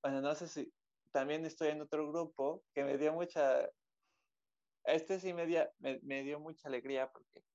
bueno, 0.02 0.20
no 0.20 0.36
sé 0.36 0.50
si, 0.50 0.74
también 1.14 1.46
estoy 1.46 1.70
en 1.70 1.82
otro 1.82 2.12
grupo 2.12 2.66
que 2.74 2.84
me 2.84 2.98
dio 2.98 3.14
mucha, 3.14 3.72
este 4.84 5.22
sí 5.22 5.34
me 5.34 5.46
dio, 5.46 5.66
me, 5.80 6.24
dio 6.24 6.38
mucha 6.42 6.68
alegría 6.68 7.10
porque 7.10 7.46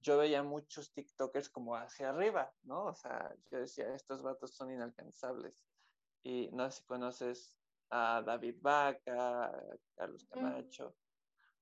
yo 0.00 0.16
veía 0.16 0.42
muchos 0.42 0.94
TikTokers 0.94 1.50
como 1.50 1.76
hacia 1.76 2.08
arriba, 2.08 2.50
¿no? 2.62 2.86
O 2.86 2.94
sea, 2.94 3.34
yo 3.50 3.58
decía, 3.58 3.94
estos 3.94 4.22
vatos 4.22 4.54
son 4.54 4.72
inalcanzables. 4.72 5.62
Y 6.22 6.48
no 6.52 6.70
sé 6.70 6.78
si 6.78 6.86
conoces 6.86 7.54
a 7.92 8.22
David 8.22 8.56
Vaca, 8.62 9.44
a 9.44 9.76
Carlos 9.94 10.24
Camacho. 10.24 10.96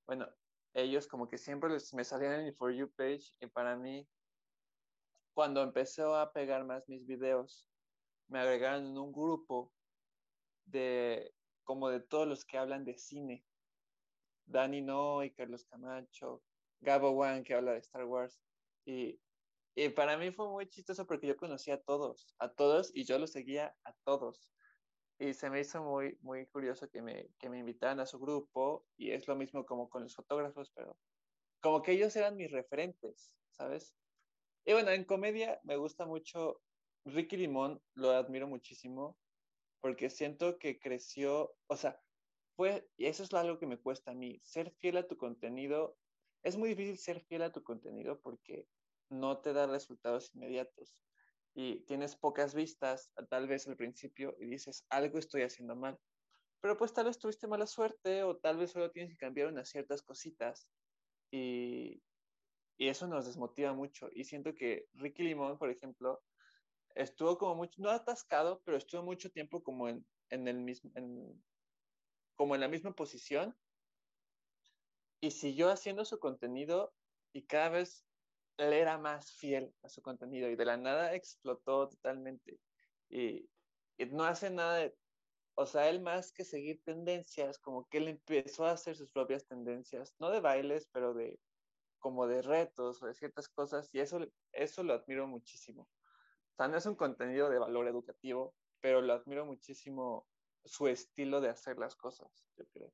Bueno, 0.07 0.27
ellos 0.73 1.05
como 1.05 1.27
que 1.27 1.37
siempre 1.37 1.69
les, 1.69 1.93
me 1.93 2.05
salían 2.05 2.33
en 2.33 2.45
el 2.47 2.55
For 2.55 2.71
You 2.71 2.89
page 2.89 3.33
y 3.41 3.47
para 3.47 3.75
mí, 3.75 4.07
cuando 5.33 5.61
empezó 5.61 6.15
a 6.15 6.31
pegar 6.31 6.63
más 6.63 6.87
mis 6.87 7.05
videos, 7.05 7.67
me 8.29 8.39
agregaron 8.39 8.85
en 8.85 8.97
un 8.97 9.11
grupo 9.11 9.73
de 10.65 11.33
como 11.65 11.89
de 11.89 11.99
todos 11.99 12.27
los 12.27 12.45
que 12.45 12.57
hablan 12.57 12.85
de 12.85 12.97
cine. 12.97 13.45
Dani 14.45 14.81
Noy, 14.81 15.31
Carlos 15.31 15.65
Camacho, 15.65 16.41
Gabo 16.79 17.11
Wan, 17.11 17.43
que 17.43 17.55
habla 17.55 17.73
de 17.73 17.79
Star 17.79 18.05
Wars. 18.05 18.39
Y, 18.85 19.19
y, 19.75 19.89
para 19.89 20.17
mí 20.17 20.31
fue 20.31 20.47
muy 20.49 20.67
chistoso 20.67 21.05
porque 21.05 21.27
yo 21.27 21.37
conocía 21.37 21.75
a 21.75 21.81
todos, 21.81 22.33
a 22.39 22.49
todos, 22.49 22.91
y 22.93 23.03
yo 23.03 23.19
los 23.19 23.31
seguía 23.31 23.75
a 23.83 23.93
todos. 24.05 24.51
Y 25.21 25.35
se 25.35 25.51
me 25.51 25.59
hizo 25.59 25.83
muy, 25.83 26.17
muy 26.21 26.47
curioso 26.47 26.89
que 26.89 26.99
me, 26.99 27.29
que 27.37 27.47
me 27.47 27.59
invitaran 27.59 27.99
a 27.99 28.07
su 28.07 28.17
grupo, 28.17 28.87
y 28.97 29.11
es 29.11 29.27
lo 29.27 29.35
mismo 29.35 29.67
como 29.67 29.87
con 29.87 30.01
los 30.01 30.15
fotógrafos, 30.15 30.71
pero 30.73 30.97
como 31.61 31.83
que 31.83 31.91
ellos 31.91 32.15
eran 32.15 32.37
mis 32.37 32.49
referentes, 32.49 33.37
¿sabes? 33.51 33.93
Y 34.65 34.73
bueno, 34.73 34.89
en 34.89 35.05
comedia 35.05 35.59
me 35.63 35.75
gusta 35.75 36.07
mucho 36.07 36.63
Ricky 37.05 37.37
Limón, 37.37 37.83
lo 37.93 38.09
admiro 38.09 38.47
muchísimo 38.47 39.15
porque 39.79 40.09
siento 40.09 40.57
que 40.57 40.79
creció, 40.79 41.53
o 41.67 41.77
sea, 41.77 42.01
fue, 42.55 42.89
y 42.97 43.05
eso 43.05 43.21
es 43.21 43.31
algo 43.35 43.59
que 43.59 43.67
me 43.67 43.79
cuesta 43.79 44.11
a 44.11 44.15
mí, 44.15 44.41
ser 44.43 44.71
fiel 44.71 44.97
a 44.97 45.07
tu 45.07 45.17
contenido, 45.17 45.99
es 46.41 46.57
muy 46.57 46.69
difícil 46.69 46.97
ser 46.97 47.21
fiel 47.21 47.43
a 47.43 47.51
tu 47.51 47.61
contenido 47.61 48.19
porque 48.21 48.67
no 49.09 49.39
te 49.39 49.53
da 49.53 49.67
resultados 49.67 50.33
inmediatos 50.33 50.95
y 51.53 51.85
tienes 51.85 52.15
pocas 52.15 52.53
vistas, 52.53 53.11
tal 53.29 53.47
vez 53.47 53.67
al 53.67 53.77
principio, 53.77 54.35
y 54.39 54.45
dices, 54.45 54.85
algo 54.89 55.19
estoy 55.19 55.43
haciendo 55.43 55.75
mal. 55.75 55.99
Pero 56.61 56.77
pues 56.77 56.93
tal 56.93 57.05
vez 57.05 57.17
tuviste 57.17 57.47
mala 57.47 57.67
suerte 57.67 58.23
o 58.23 58.37
tal 58.37 58.57
vez 58.57 58.71
solo 58.71 58.91
tienes 58.91 59.11
que 59.11 59.17
cambiar 59.17 59.47
unas 59.47 59.69
ciertas 59.69 60.03
cositas 60.03 60.69
y, 61.31 62.03
y 62.77 62.87
eso 62.87 63.07
nos 63.07 63.25
desmotiva 63.25 63.73
mucho. 63.73 64.09
Y 64.13 64.25
siento 64.25 64.53
que 64.53 64.87
Ricky 64.93 65.23
Limón, 65.23 65.57
por 65.57 65.71
ejemplo, 65.71 66.23
estuvo 66.95 67.37
como 67.37 67.55
mucho, 67.55 67.81
no 67.81 67.89
atascado, 67.89 68.61
pero 68.63 68.77
estuvo 68.77 69.03
mucho 69.03 69.31
tiempo 69.31 69.63
como 69.63 69.89
en, 69.89 70.05
en 70.29 70.47
el 70.47 70.57
mismo, 70.57 70.91
en, 70.95 71.43
como 72.35 72.55
en 72.55 72.61
la 72.61 72.67
misma 72.67 72.93
posición 72.93 73.55
y 75.21 75.31
siguió 75.31 75.69
haciendo 75.69 76.05
su 76.05 76.19
contenido 76.19 76.95
y 77.33 77.45
cada 77.45 77.69
vez 77.69 78.07
él 78.57 78.73
era 78.73 78.97
más 78.97 79.33
fiel 79.33 79.73
a 79.83 79.89
su 79.89 80.01
contenido 80.01 80.49
y 80.49 80.55
de 80.55 80.65
la 80.65 80.77
nada 80.77 81.15
explotó 81.15 81.89
totalmente 81.89 82.59
y, 83.09 83.49
y 83.97 84.05
no 84.07 84.23
hace 84.23 84.49
nada 84.49 84.77
de, 84.77 84.95
o 85.55 85.65
sea, 85.65 85.89
él 85.89 86.01
más 86.01 86.31
que 86.31 86.45
seguir 86.45 86.81
tendencias, 86.83 87.59
como 87.59 87.87
que 87.87 87.97
él 87.99 88.07
empezó 88.07 88.65
a 88.65 88.71
hacer 88.71 88.95
sus 88.95 89.11
propias 89.11 89.45
tendencias, 89.47 90.15
no 90.19 90.29
de 90.29 90.39
bailes, 90.39 90.87
pero 90.91 91.13
de 91.13 91.39
como 91.99 92.27
de 92.27 92.41
retos 92.41 93.01
o 93.03 93.05
de 93.05 93.13
ciertas 93.13 93.47
cosas 93.47 93.89
y 93.93 93.99
eso, 93.99 94.19
eso 94.51 94.83
lo 94.83 94.93
admiro 94.93 95.27
muchísimo. 95.27 95.83
O 95.83 96.55
sea, 96.57 96.67
no 96.67 96.77
es 96.77 96.85
un 96.85 96.95
contenido 96.95 97.49
de 97.49 97.59
valor 97.59 97.87
educativo, 97.87 98.55
pero 98.79 99.01
lo 99.01 99.13
admiro 99.13 99.45
muchísimo 99.45 100.27
su 100.65 100.87
estilo 100.87 101.41
de 101.41 101.49
hacer 101.49 101.77
las 101.77 101.95
cosas, 101.95 102.45
yo 102.57 102.65
creo. 102.73 102.91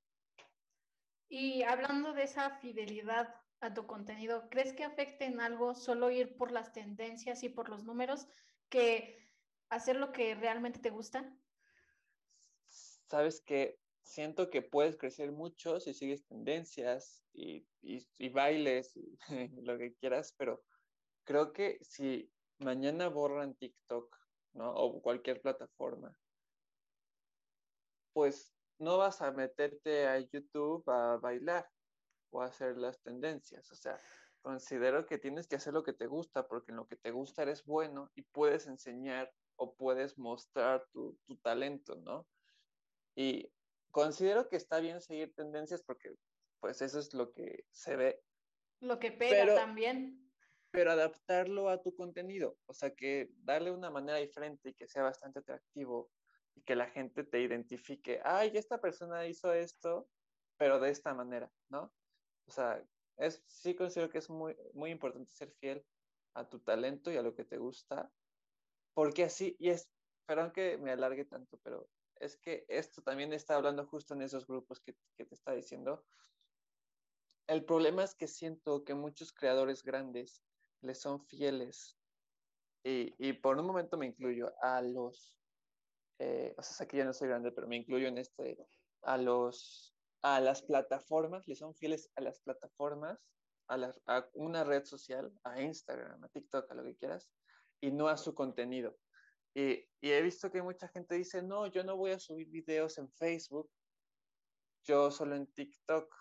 Y 1.29 1.63
hablando 1.63 2.13
de 2.13 2.23
esa 2.23 2.57
fidelidad 2.59 3.33
a 3.61 3.73
tu 3.73 3.87
contenido? 3.87 4.49
¿Crees 4.49 4.73
que 4.73 4.83
afecte 4.83 5.25
en 5.25 5.39
algo 5.39 5.75
solo 5.75 6.11
ir 6.11 6.37
por 6.37 6.51
las 6.51 6.73
tendencias 6.73 7.43
y 7.43 7.49
por 7.49 7.69
los 7.69 7.83
números 7.83 8.27
que 8.69 9.17
hacer 9.69 9.95
lo 9.97 10.11
que 10.11 10.35
realmente 10.35 10.79
te 10.79 10.89
gusta? 10.89 11.37
Sabes 12.69 13.41
que 13.41 13.79
siento 14.03 14.49
que 14.49 14.61
puedes 14.61 14.97
crecer 14.97 15.31
mucho 15.31 15.79
si 15.79 15.93
sigues 15.93 16.25
tendencias 16.25 17.25
y, 17.33 17.67
y 17.81 18.29
bailes 18.29 18.95
y 18.95 19.17
lo 19.63 19.77
que 19.77 19.95
quieras, 19.95 20.33
pero 20.37 20.63
creo 21.23 21.53
que 21.53 21.79
si 21.81 22.31
mañana 22.59 23.09
borran 23.09 23.55
TikTok, 23.55 24.15
¿no? 24.53 24.73
O 24.73 25.01
cualquier 25.01 25.41
plataforma, 25.41 26.17
pues 28.13 28.53
no 28.79 28.97
vas 28.97 29.21
a 29.21 29.31
meterte 29.31 30.07
a 30.07 30.19
YouTube 30.19 30.83
a 30.89 31.17
bailar 31.17 31.69
o 32.31 32.41
hacer 32.41 32.77
las 32.77 33.01
tendencias. 33.01 33.71
O 33.71 33.75
sea, 33.75 33.99
considero 34.41 35.05
que 35.05 35.17
tienes 35.17 35.47
que 35.47 35.55
hacer 35.55 35.73
lo 35.73 35.83
que 35.83 35.93
te 35.93 36.07
gusta, 36.07 36.47
porque 36.47 36.71
en 36.71 36.77
lo 36.77 36.87
que 36.87 36.95
te 36.95 37.11
gusta 37.11 37.43
eres 37.43 37.65
bueno 37.65 38.11
y 38.15 38.23
puedes 38.23 38.67
enseñar 38.67 39.31
o 39.55 39.75
puedes 39.75 40.17
mostrar 40.17 40.85
tu, 40.91 41.17
talento, 41.41 41.95
¿no? 41.95 42.27
Y 43.15 43.51
considero 43.91 44.47
que 44.49 44.57
está 44.57 44.79
bien 44.79 45.01
seguir 45.01 45.33
tendencias 45.33 45.81
porque 45.81 46.15
pues 46.59 46.81
eso 46.81 46.99
es 46.99 47.13
lo 47.13 47.33
que 47.33 47.65
se 47.71 47.95
ve. 47.95 48.21
Lo 48.79 48.99
que 48.99 49.11
pega 49.11 49.55
también 49.55 50.27
pero 50.71 50.91
adaptarlo 50.91 51.69
a 51.69 51.81
tu 51.81 51.95
contenido, 51.95 52.57
o 52.65 52.73
sea, 52.73 52.93
que 52.93 53.31
darle 53.37 53.71
una 53.71 53.89
manera 53.89 54.19
diferente 54.19 54.69
y 54.69 54.73
que 54.73 54.87
sea 54.87 55.03
bastante 55.03 55.39
atractivo 55.39 56.11
y 56.55 56.61
que 56.61 56.75
la 56.75 56.87
gente 56.87 57.23
te 57.23 57.41
identifique, 57.41 58.19
ay, 58.23 58.51
esta 58.53 58.79
persona 58.79 59.25
hizo 59.25 59.53
esto, 59.53 60.07
pero 60.57 60.79
de 60.79 60.89
esta 60.89 61.13
manera, 61.13 61.51
¿no? 61.69 61.93
O 62.47 62.51
sea, 62.51 62.83
es, 63.17 63.43
sí 63.47 63.75
considero 63.75 64.09
que 64.09 64.19
es 64.19 64.29
muy, 64.29 64.55
muy 64.73 64.91
importante 64.91 65.31
ser 65.31 65.51
fiel 65.59 65.85
a 66.33 66.47
tu 66.47 66.59
talento 66.59 67.11
y 67.11 67.17
a 67.17 67.21
lo 67.21 67.35
que 67.35 67.43
te 67.43 67.57
gusta, 67.57 68.11
porque 68.93 69.23
así, 69.23 69.55
y 69.59 69.69
es, 69.69 69.89
perdón 70.25 70.51
que 70.51 70.77
me 70.77 70.91
alargue 70.91 71.25
tanto, 71.25 71.59
pero 71.63 71.89
es 72.15 72.37
que 72.37 72.65
esto 72.67 73.01
también 73.01 73.33
está 73.33 73.55
hablando 73.55 73.85
justo 73.85 74.13
en 74.13 74.21
esos 74.21 74.47
grupos 74.47 74.79
que, 74.79 74.95
que 75.15 75.25
te 75.25 75.35
está 75.35 75.53
diciendo. 75.53 76.05
El 77.47 77.63
problema 77.63 78.03
es 78.03 78.15
que 78.15 78.27
siento 78.27 78.83
que 78.83 78.93
muchos 78.93 79.31
creadores 79.31 79.83
grandes 79.83 80.43
les 80.81 80.99
son 80.99 81.25
fieles. 81.25 81.97
Y, 82.83 83.15
y, 83.17 83.33
por 83.33 83.57
un 83.57 83.65
momento 83.65 83.97
me 83.97 84.05
incluyo 84.05 84.53
a 84.61 84.81
los, 84.81 85.37
eh, 86.19 86.53
o 86.57 86.61
sea, 86.61 86.73
sé 86.77 86.87
que 86.87 87.03
no 87.03 87.13
soy 87.13 87.27
grande, 87.27 87.51
pero 87.51 87.67
me 87.67 87.75
incluyo 87.75 88.07
en 88.07 88.17
este, 88.17 88.57
a 89.01 89.17
los, 89.17 89.96
a 90.21 90.39
las 90.39 90.61
plataformas, 90.61 91.47
les 91.47 91.59
son 91.59 91.75
fieles 91.75 92.11
a 92.15 92.21
las 92.21 92.39
plataformas, 92.39 93.19
a, 93.69 94.29
una 94.33 94.63
red 94.63 94.85
social, 94.85 95.31
a 95.43 95.61
Instagram, 95.61 96.23
a 96.23 96.29
TikTok, 96.29 96.71
a 96.71 96.75
lo 96.75 96.83
que 96.83 96.95
quieras, 96.95 97.29
y 97.81 97.91
no 97.91 98.07
a 98.07 98.17
su 98.17 98.33
contenido. 98.33 98.97
Y, 99.53 99.85
y, 100.01 100.11
he 100.11 100.21
visto 100.21 100.51
que 100.51 100.61
mucha 100.61 100.87
gente 100.87 101.15
dice, 101.15 101.41
no, 101.41 101.67
yo 101.67 101.83
no 101.83 101.97
voy 101.97 102.11
a 102.11 102.19
subir 102.19 102.47
videos 102.49 102.97
en 102.97 103.11
Facebook, 103.13 103.69
yo 104.83 105.11
solo 105.11 105.35
en 105.35 105.47
TikTok. 105.47 106.13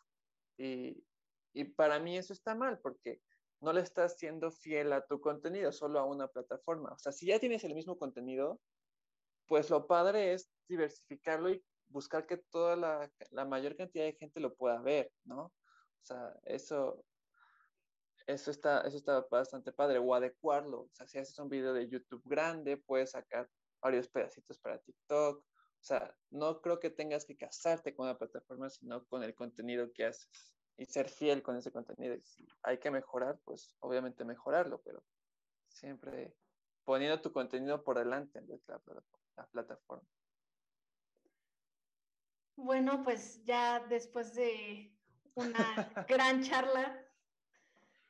Y, 0.59 1.05
y 1.53 1.65
para 1.65 1.99
mí 1.99 2.17
eso 2.17 2.33
está 2.33 2.55
mal, 2.55 2.79
porque 2.81 3.21
no 3.61 3.73
le 3.73 3.81
estás 3.81 4.19
siendo 4.19 4.51
fiel 4.51 4.93
a 4.93 5.07
tu 5.07 5.21
contenido, 5.21 5.73
solo 5.73 5.99
a 5.99 6.05
una 6.05 6.29
plataforma. 6.29 6.93
O 6.93 6.99
sea, 6.99 7.13
si 7.13 7.27
ya 7.27 7.39
tienes 7.39 7.65
el 7.65 7.75
mismo 7.75 7.99
contenido, 7.99 8.61
pues 9.47 9.71
lo 9.71 9.87
padre 9.87 10.33
es 10.33 10.51
diversificarlo 10.69 11.51
y 11.51 11.65
buscar 11.88 12.27
que 12.27 12.37
toda 12.37 12.77
la, 12.77 13.44
mayor 13.44 13.77
cantidad 13.77 14.05
de 14.05 14.14
gente 14.14 14.40
lo 14.40 14.55
pueda 14.55 14.81
ver, 14.81 15.12
¿no? 15.25 15.44
O 15.44 16.05
sea, 16.05 16.35
eso, 16.44 17.05
eso, 18.27 18.51
está, 18.51 18.83
eso 18.83 18.96
está 18.96 19.27
bastante 19.31 19.72
padre. 19.72 19.99
O 19.99 20.14
adecuarlo. 20.14 20.83
O 20.83 20.90
sea, 20.92 21.07
si 21.07 21.18
haces 21.18 21.38
un 21.38 21.49
video 21.49 21.72
de 21.72 21.88
YouTube 21.88 22.22
grande, 22.25 22.77
puedes 22.77 23.12
sacar 23.12 23.49
varios 23.81 24.09
pedacitos 24.09 24.59
para 24.59 24.79
TikTok. 24.79 25.38
O 25.38 25.85
sea, 25.85 26.14
no 26.31 26.61
creo 26.61 26.81
que 26.81 26.90
tengas 26.90 27.25
que 27.25 27.37
casarte 27.37 27.94
con 27.94 28.07
la 28.07 28.18
plataforma, 28.18 28.70
sino 28.70 29.05
con 29.07 29.22
el 29.22 29.35
contenido 29.35 29.92
que 29.92 30.07
haces 30.07 30.57
y 30.79 30.85
ser 30.85 31.09
fiel 31.09 31.42
con 31.42 31.57
ese 31.57 31.72
contenido. 31.72 32.16
Si 32.22 32.46
hay 32.62 32.79
que 32.79 32.90
mejorar, 32.90 33.38
pues 33.44 33.75
obviamente 33.81 34.25
mejorarlo, 34.25 34.81
pero 34.83 35.03
siempre 35.68 36.37
poniendo 36.85 37.20
tu 37.20 37.33
contenido 37.33 37.83
por 37.83 37.99
delante 37.99 38.38
en 38.38 38.49
la, 38.49 38.81
la 39.37 39.46
plataforma. 39.46 40.07
Bueno, 42.57 43.03
pues 43.03 43.45
ya 43.45 43.81
después 43.81 44.35
de 44.35 44.92
una 45.35 45.92
gran 46.09 46.42
charla, 46.42 46.99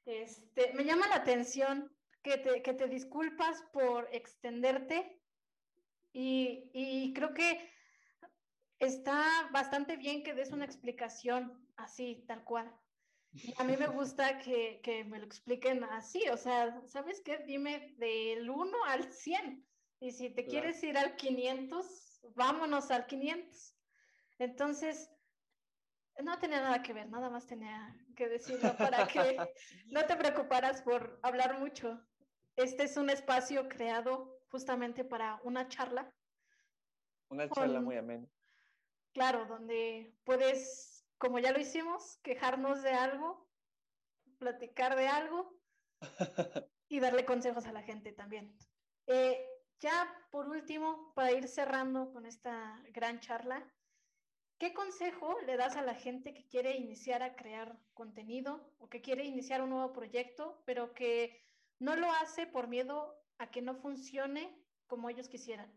este, 0.05 0.73
me 0.75 0.85
llama 0.85 1.09
la 1.09 1.17
atención 1.17 1.93
que 2.23 2.39
te, 2.39 2.63
que 2.63 2.73
te 2.73 2.87
disculpas 2.87 3.63
por 3.73 4.09
extenderte 4.13 5.21
y, 6.13 6.71
y 6.73 7.13
creo 7.13 7.35
que 7.35 7.71
está 8.79 9.49
bastante 9.53 9.97
bien 9.97 10.23
que 10.23 10.35
des 10.35 10.53
una 10.53 10.65
explicación 10.65 11.67
así, 11.77 12.25
tal 12.27 12.45
cual. 12.45 12.73
Y 13.33 13.53
a 13.59 13.65
mí 13.65 13.77
me 13.77 13.89
gusta 13.89 14.39
que, 14.39 14.81
que, 14.83 15.05
me 15.05 15.19
lo 15.19 15.27
expliquen 15.27 15.85
así, 15.85 16.27
o 16.31 16.37
sea, 16.37 16.81
¿sabes 16.87 17.21
qué? 17.21 17.39
Dime 17.39 17.95
del 17.99 18.49
1 18.49 18.85
al 18.87 19.13
100. 19.13 19.67
Y 20.01 20.13
si 20.13 20.31
te 20.31 20.47
quieres 20.47 20.83
ir 20.83 20.97
al 20.97 21.17
500, 21.17 22.21
vámonos 22.35 22.91
al 22.91 23.07
500. 23.07 23.76
Entonces, 24.39 25.11
no 26.23 26.39
tenía 26.39 26.61
nada 26.61 26.83
que 26.83 26.93
ver, 26.93 27.09
nada 27.09 27.31
más 27.31 27.47
tenía 27.47 27.95
que 28.17 28.29
decirlo 28.29 28.77
para 28.77 29.07
que 29.07 29.37
no 29.87 30.07
te 30.07 30.17
preocuparas 30.17 30.83
por 30.83 31.19
hablar 31.23 31.59
mucho. 31.59 32.01
Este 32.57 32.85
es 32.85 32.97
un 32.97 33.11
espacio 33.11 33.69
creado 33.69 34.41
justamente 34.49 35.05
para 35.05 35.41
una 35.45 35.69
charla. 35.69 36.13
Una 37.29 37.49
charla 37.51 37.81
muy 37.81 37.97
amena. 37.97 38.27
Claro, 39.13 39.47
donde 39.47 40.15
puedes 40.25 40.97
como 41.19 41.39
ya 41.39 41.53
lo 41.53 41.61
hicimos, 41.61 42.19
quejarnos 42.23 42.83
de 42.83 42.91
algo, 42.91 43.49
platicar 44.39 44.97
de 44.97 45.09
algo 45.09 45.55
y 46.89 47.01
darle 47.01 47.25
consejos 47.25 47.67
a 47.67 47.73
la 47.73 47.83
gente 47.83 48.13
también. 48.13 48.57
Eh, 49.07 49.47
ya 49.81 50.07
por 50.31 50.49
último, 50.49 51.13
para 51.15 51.33
ir 51.33 51.49
cerrando 51.49 52.13
con 52.13 52.27
esta 52.27 52.83
gran 52.91 53.21
charla, 53.21 53.67
¿qué 54.59 54.73
consejo 54.75 55.41
le 55.43 55.57
das 55.57 55.77
a 55.77 55.83
la 55.83 55.95
gente 55.95 56.33
que 56.35 56.47
quiere 56.47 56.77
iniciar 56.77 57.23
a 57.23 57.37
crear 57.37 57.79
contenido 57.95 58.75
o 58.79 58.89
que 58.89 59.01
quiere 59.01 59.25
iniciar 59.25 59.63
un 59.63 59.71
nuevo 59.71 59.93
proyecto, 59.93 60.63
pero 60.65 60.95
que 60.95 61.47
no 61.79 61.97
lo 61.97 62.11
hace 62.11 62.47
por 62.47 62.69
miedo 62.69 63.15
a 63.39 63.51
que 63.51 63.63
no 63.63 63.75
funcione 63.77 64.67
como 64.87 65.11
ellos 65.11 65.29
quisieran? 65.29 65.71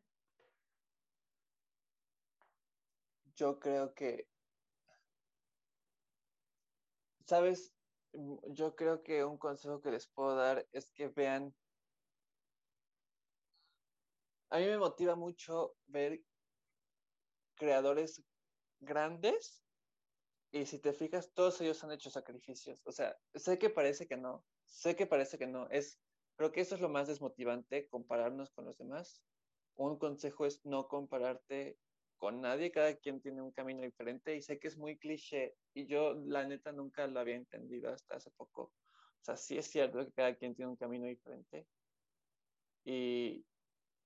Yo 3.35 3.59
creo 3.59 3.93
que 3.93 4.27
Sabes, 7.29 7.75
yo 8.47 8.75
creo 8.75 9.03
que 9.03 9.23
un 9.23 9.37
consejo 9.37 9.81
que 9.81 9.91
les 9.91 10.07
puedo 10.07 10.35
dar 10.35 10.67
es 10.71 10.89
que 10.89 11.09
vean, 11.09 11.53
a 14.49 14.57
mí 14.57 14.65
me 14.65 14.79
motiva 14.79 15.15
mucho 15.15 15.75
ver 15.85 16.23
creadores 17.53 18.23
grandes 18.79 19.63
y 20.51 20.65
si 20.65 20.79
te 20.79 20.93
fijas, 20.93 21.31
todos 21.33 21.61
ellos 21.61 21.83
han 21.83 21.91
hecho 21.91 22.09
sacrificios. 22.09 22.81
O 22.85 22.91
sea, 22.91 23.15
sé 23.35 23.59
que 23.59 23.69
parece 23.69 24.07
que 24.07 24.17
no, 24.17 24.45
sé 24.65 24.95
que 24.95 25.05
parece 25.05 25.37
que 25.37 25.47
no. 25.47 25.69
Es, 25.69 25.99
creo 26.35 26.51
que 26.51 26.61
eso 26.61 26.75
es 26.75 26.81
lo 26.81 26.89
más 26.89 27.07
desmotivante, 27.07 27.87
compararnos 27.87 28.49
con 28.51 28.65
los 28.65 28.77
demás. 28.77 29.23
Un 29.75 29.97
consejo 29.97 30.45
es 30.45 30.65
no 30.65 30.87
compararte 30.87 31.77
con 32.17 32.41
nadie, 32.41 32.71
cada 32.71 32.95
quien 32.95 33.21
tiene 33.21 33.41
un 33.41 33.51
camino 33.51 33.81
diferente 33.81 34.35
y 34.35 34.41
sé 34.41 34.59
que 34.59 34.67
es 34.67 34.77
muy 34.77 34.97
cliché 34.97 35.55
y 35.73 35.85
yo 35.85 36.15
la 36.25 36.45
neta 36.45 36.73
nunca 36.73 37.07
lo 37.07 37.19
había 37.19 37.35
entendido 37.35 37.91
hasta 37.91 38.15
hace 38.15 38.31
poco. 38.31 38.63
O 38.63 39.23
sea, 39.23 39.37
sí 39.37 39.57
es 39.57 39.67
cierto 39.67 40.05
que 40.05 40.11
cada 40.11 40.35
quien 40.35 40.55
tiene 40.55 40.71
un 40.71 40.77
camino 40.77 41.05
diferente 41.05 41.65
y, 42.83 43.45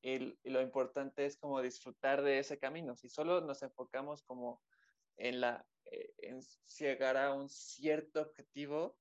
y, 0.03 0.35
lo 0.49 0.61
importante 0.61 1.25
es 1.25 1.37
como 1.37 1.61
disfrutar 1.61 2.21
de 2.21 2.37
ese 2.37 2.59
camino. 2.59 2.95
Si 2.95 3.09
solo 3.09 3.39
nos 3.41 3.63
enfocamos 3.63 4.21
como 4.23 4.61
en, 5.15 5.39
la, 5.39 5.65
eh, 5.85 6.13
en 6.17 6.41
llegar 6.77 7.15
a 7.15 7.33
un 7.33 7.49
cierto 7.49 8.21
objetivo, 8.21 8.97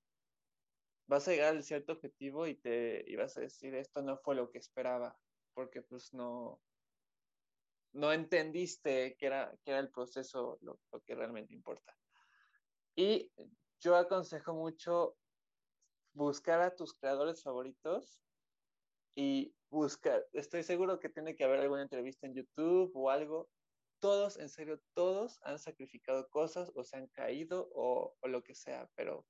vas 1.08 1.26
a 1.26 1.32
llegar 1.32 1.56
al 1.56 1.64
cierto 1.64 1.92
objetivo 1.92 2.46
y 2.46 2.54
te 2.54 3.04
y 3.06 3.16
vas 3.16 3.36
a 3.36 3.40
decir, 3.40 3.74
esto 3.74 4.00
no 4.00 4.16
fue 4.16 4.36
lo 4.36 4.50
que 4.50 4.58
esperaba, 4.58 5.18
porque 5.54 5.82
pues 5.82 6.14
no, 6.14 6.62
no 7.92 8.12
entendiste 8.12 9.16
que 9.16 9.26
era, 9.26 9.54
que 9.64 9.72
era 9.72 9.80
el 9.80 9.90
proceso 9.90 10.58
lo, 10.60 10.80
que 11.04 11.16
realmente 11.16 11.52
importa. 11.52 11.96
Y 12.94 13.32
yo 13.80 13.96
aconsejo 13.96 14.54
mucho 14.54 15.16
buscar 16.12 16.60
a 16.60 16.76
tus 16.76 16.94
creadores 16.94 17.42
favoritos 17.42 18.22
y 19.16 19.52
buscar, 19.72 20.28
estoy 20.32 20.62
seguro 20.62 21.00
que 21.00 21.08
tiene 21.08 21.34
que 21.34 21.44
haber 21.44 21.60
alguna 21.60 21.82
entrevista 21.82 22.26
en 22.26 22.34
YouTube 22.34 22.92
o 22.94 23.10
algo. 23.10 23.50
Todos, 24.00 24.38
en 24.38 24.48
serio, 24.48 24.82
todos 24.94 25.40
han 25.42 25.58
sacrificado 25.58 26.28
cosas 26.28 26.70
o 26.74 26.84
se 26.84 26.96
han 26.96 27.08
caído 27.08 27.70
o, 27.74 28.14
o 28.20 28.28
lo 28.28 28.42
que 28.42 28.54
sea, 28.54 28.90
pero 28.94 29.26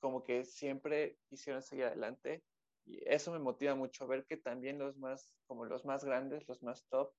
como 0.00 0.24
que 0.24 0.44
siempre 0.44 1.18
quisieron 1.28 1.62
seguir 1.62 1.84
adelante 1.84 2.44
y 2.84 3.08
eso 3.08 3.32
me 3.32 3.38
motiva 3.38 3.74
mucho 3.74 4.06
ver 4.08 4.24
que 4.26 4.36
también 4.36 4.78
los 4.78 4.96
más, 4.96 5.36
como 5.46 5.64
los 5.64 5.84
más 5.84 6.04
grandes, 6.04 6.48
los 6.48 6.62
más 6.62 6.86
top, 6.88 7.12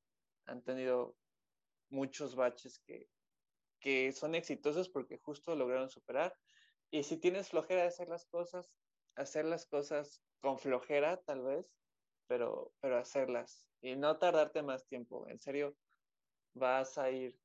han 0.45 0.63
tenido 0.63 1.15
muchos 1.89 2.35
baches 2.35 2.79
que, 2.79 3.09
que 3.79 4.11
son 4.11 4.35
exitosos 4.35 4.89
porque 4.89 5.19
justo 5.19 5.55
lograron 5.55 5.89
superar. 5.89 6.35
Y 6.91 7.03
si 7.03 7.17
tienes 7.17 7.49
flojera 7.49 7.83
de 7.83 7.87
hacer 7.87 8.09
las 8.09 8.25
cosas, 8.25 8.81
hacer 9.15 9.45
las 9.45 9.67
cosas 9.67 10.23
con 10.39 10.57
flojera 10.57 11.21
tal 11.23 11.43
vez, 11.43 11.71
pero, 12.29 12.71
pero 12.79 12.99
hacerlas 12.99 13.67
y 13.81 13.95
no 13.95 14.19
tardarte 14.19 14.61
más 14.61 14.85
tiempo. 14.85 15.27
En 15.27 15.39
serio, 15.39 15.75
vas 16.53 16.97
a 16.99 17.09
ir, 17.09 17.35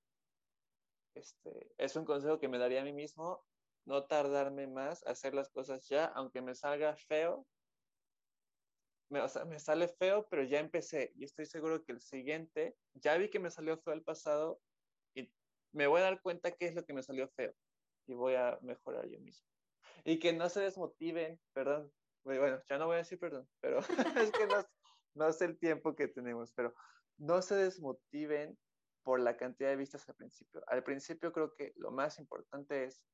este, 1.15 1.73
es 1.79 1.97
un 1.97 2.05
consejo 2.05 2.39
que 2.39 2.49
me 2.49 2.59
daría 2.59 2.83
a 2.83 2.85
mí 2.85 2.93
mismo, 2.93 3.43
no 3.87 4.05
tardarme 4.05 4.67
más, 4.67 5.05
hacer 5.07 5.35
las 5.35 5.49
cosas 5.49 5.89
ya, 5.89 6.05
aunque 6.05 6.43
me 6.43 6.55
salga 6.55 6.95
feo. 6.97 7.47
Me, 9.09 9.21
o 9.21 9.29
sea, 9.29 9.47
me 9.47 9.59
sale 9.59 9.89
feo, 9.89 10.27
pero 10.29 10.43
ya 10.43 10.61
empecé 10.61 11.13
y 11.15 11.25
estoy 11.25 11.47
seguro 11.47 11.83
que 11.83 11.93
el 11.93 12.01
siguiente, 12.01 12.77
ya 12.93 13.17
vi 13.17 13.31
que 13.31 13.39
me 13.39 13.51
salió 13.51 13.79
feo 13.79 13.95
el 13.95 14.03
pasado 14.03 14.61
y 15.15 15.33
me 15.73 15.87
voy 15.87 16.01
a 16.01 16.05
dar 16.05 16.21
cuenta 16.21 16.53
qué 16.53 16.67
es 16.67 16.75
lo 16.75 16.85
que 16.85 16.93
me 16.93 17.03
salió 17.03 17.29
feo 17.29 17.55
y 18.07 18.13
voy 18.13 18.35
a 18.35 18.59
mejorar 18.61 19.09
yo 19.09 19.19
mismo. 19.21 19.47
Y 20.05 20.19
que 20.19 20.35
no 20.35 20.51
se 20.51 20.61
desmotiven, 20.61 21.41
perdón, 21.55 21.91
bueno, 22.25 22.63
ya 22.69 22.79
no 22.79 22.87
voy 22.87 22.95
a 22.95 22.99
decir 22.99 23.19
perdón, 23.19 23.49
pero 23.61 23.79
es 24.29 24.33
que 24.33 24.47
no, 24.47 24.65
no 25.15 25.33
sé 25.33 25.47
el 25.47 25.59
tiempo 25.59 25.95
que 25.95 26.09
tenemos, 26.09 26.53
pero 26.53 26.75
no 27.17 27.43
se 27.43 27.55
desmotiven 27.55 28.59
por 29.03 29.21
la 29.21 29.37
cantidad 29.37 29.71
de 29.71 29.77
vistas 29.77 30.09
al 30.09 30.17
principio. 30.17 30.63
Al 30.67 30.83
principio 30.83 31.33
creo 31.33 31.55
que 31.55 31.73
lo 31.77 31.91
más 31.91 32.19
importante 32.19 32.85
es 32.85 33.05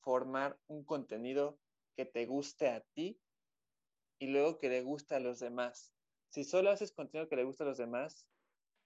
formar 0.00 0.58
un 0.66 0.84
contenido 0.84 1.60
que 1.96 2.04
te 2.04 2.26
guste 2.26 2.68
a 2.68 2.80
ti 2.94 3.20
y 4.18 4.28
luego 4.28 4.58
que 4.58 4.68
le 4.68 4.82
guste 4.82 5.14
a 5.14 5.20
los 5.20 5.38
demás. 5.38 5.94
Si 6.30 6.44
solo 6.44 6.70
haces 6.70 6.92
contenido 6.92 7.28
que 7.28 7.36
le 7.36 7.44
gusta 7.44 7.64
a 7.64 7.68
los 7.68 7.78
demás, 7.78 8.26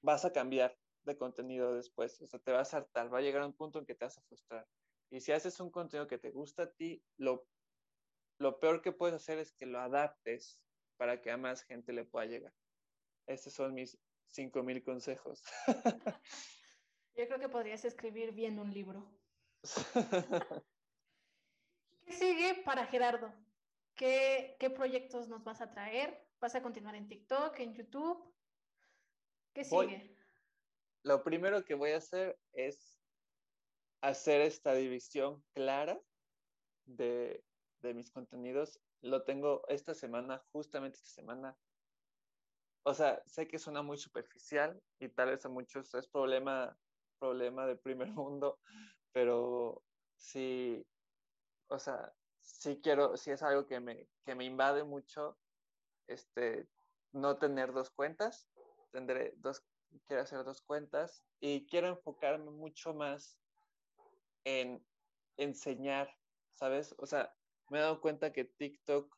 vas 0.03 0.25
a 0.25 0.33
cambiar 0.33 0.79
de 1.05 1.17
contenido 1.17 1.75
después, 1.75 2.21
o 2.21 2.27
sea, 2.27 2.39
te 2.41 2.53
vas 2.53 2.75
a 2.75 2.79
hartar, 2.79 3.13
va 3.13 3.19
a 3.19 3.23
llegar 3.23 3.43
a 3.43 3.47
un 3.47 3.57
punto 3.57 3.79
en 3.79 3.87
que 3.87 3.95
te 3.95 4.05
vas 4.05 4.19
a 4.19 4.23
frustrar. 4.23 4.69
Y 5.11 5.21
si 5.21 5.33
haces 5.33 5.59
un 5.61 5.71
contenido 5.71 6.07
que 6.07 6.19
te 6.19 6.31
gusta 6.31 6.65
a 6.65 6.73
ti, 6.73 7.03
lo, 7.17 7.49
lo 8.39 8.61
peor 8.61 8.83
que 8.83 8.93
puedes 8.93 9.15
hacer 9.15 9.39
es 9.39 9.53
que 9.53 9.65
lo 9.65 9.81
adaptes 9.81 10.61
para 10.99 11.23
que 11.23 11.31
a 11.31 11.39
más 11.39 11.63
gente 11.63 11.95
le 11.95 12.05
pueda 12.05 12.27
llegar. 12.27 12.53
Estos 13.27 13.55
son 13.55 13.73
mis 13.73 13.99
5000 14.27 14.85
consejos. 14.85 15.43
Yo 17.17 17.27
creo 17.27 17.39
que 17.39 17.49
podrías 17.49 17.85
escribir 17.85 18.33
bien 18.33 18.59
un 18.59 18.73
libro. 18.73 19.11
¿Qué 22.05 22.13
sigue 22.13 22.63
para 22.65 22.87
Gerardo? 22.87 23.33
¿Qué, 23.95 24.57
¿Qué, 24.61 24.71
proyectos 24.71 25.29
nos 25.29 25.43
vas 25.43 25.61
a 25.61 25.71
traer? 25.71 26.29
¿Vas 26.41 26.55
a 26.55 26.63
continuar 26.63 26.95
en 26.95 27.09
TikTok, 27.09 27.59
en 27.59 27.75
YouTube? 27.75 28.35
¿Qué 29.53 29.65
sigue? 29.65 30.17
lo 31.05 31.23
primero 31.25 31.65
que 31.65 31.75
voy 31.75 31.93
a 31.93 31.99
hacer 31.99 32.39
es 32.53 33.01
hacer 34.01 34.43
esta 34.43 34.75
división 34.75 35.43
clara 35.55 36.01
de, 36.85 37.43
de 37.81 37.95
mis 37.95 38.11
contenidos. 38.11 38.79
Lo 39.01 39.23
tengo 39.25 39.63
esta 39.69 39.95
semana, 39.95 40.43
justamente 40.53 40.97
esta 40.99 41.11
semana. 41.11 41.57
O 42.83 42.95
sea, 42.95 43.23
sé 43.27 43.47
que 43.47 43.59
suena 43.59 43.83
muy 43.83 43.99
superficial 43.99 44.83
y 44.99 45.09
tal 45.09 45.31
vez 45.31 45.45
a 45.45 45.49
muchos 45.49 45.95
es 45.95 46.09
problema, 46.09 46.79
problema 47.19 47.67
del 47.67 47.79
primer 47.79 48.09
mundo, 48.13 48.61
pero 49.13 49.83
sí, 50.17 50.87
o 51.69 51.79
sea, 51.79 52.15
sí 52.41 52.81
quiero, 52.83 53.17
sí 53.17 53.31
es 53.31 53.43
algo 53.43 53.67
que 53.67 53.81
me, 53.81 54.09
que 54.25 54.35
me 54.35 54.45
invade 54.45 54.85
mucho, 54.85 55.39
este, 56.07 56.69
no 57.13 57.39
tener 57.39 57.73
dos 57.73 57.91
cuentas, 57.91 58.49
tendré 58.91 59.35
dos, 59.37 59.65
quiero 60.07 60.23
hacer 60.23 60.45
dos 60.45 60.63
cuentas 60.63 61.25
y 61.41 61.67
quiero 61.67 61.89
enfocarme 61.89 62.51
mucho 62.51 62.95
más 62.95 63.39
en 64.45 64.85
enseñar, 65.37 66.11
¿sabes? 66.55 66.95
O 66.99 67.07
sea, 67.07 67.38
me 67.71 67.79
he 67.79 67.83
dado 67.83 68.01
cuenta 68.01 68.33
que 68.33 68.45
TikTok, 68.45 69.15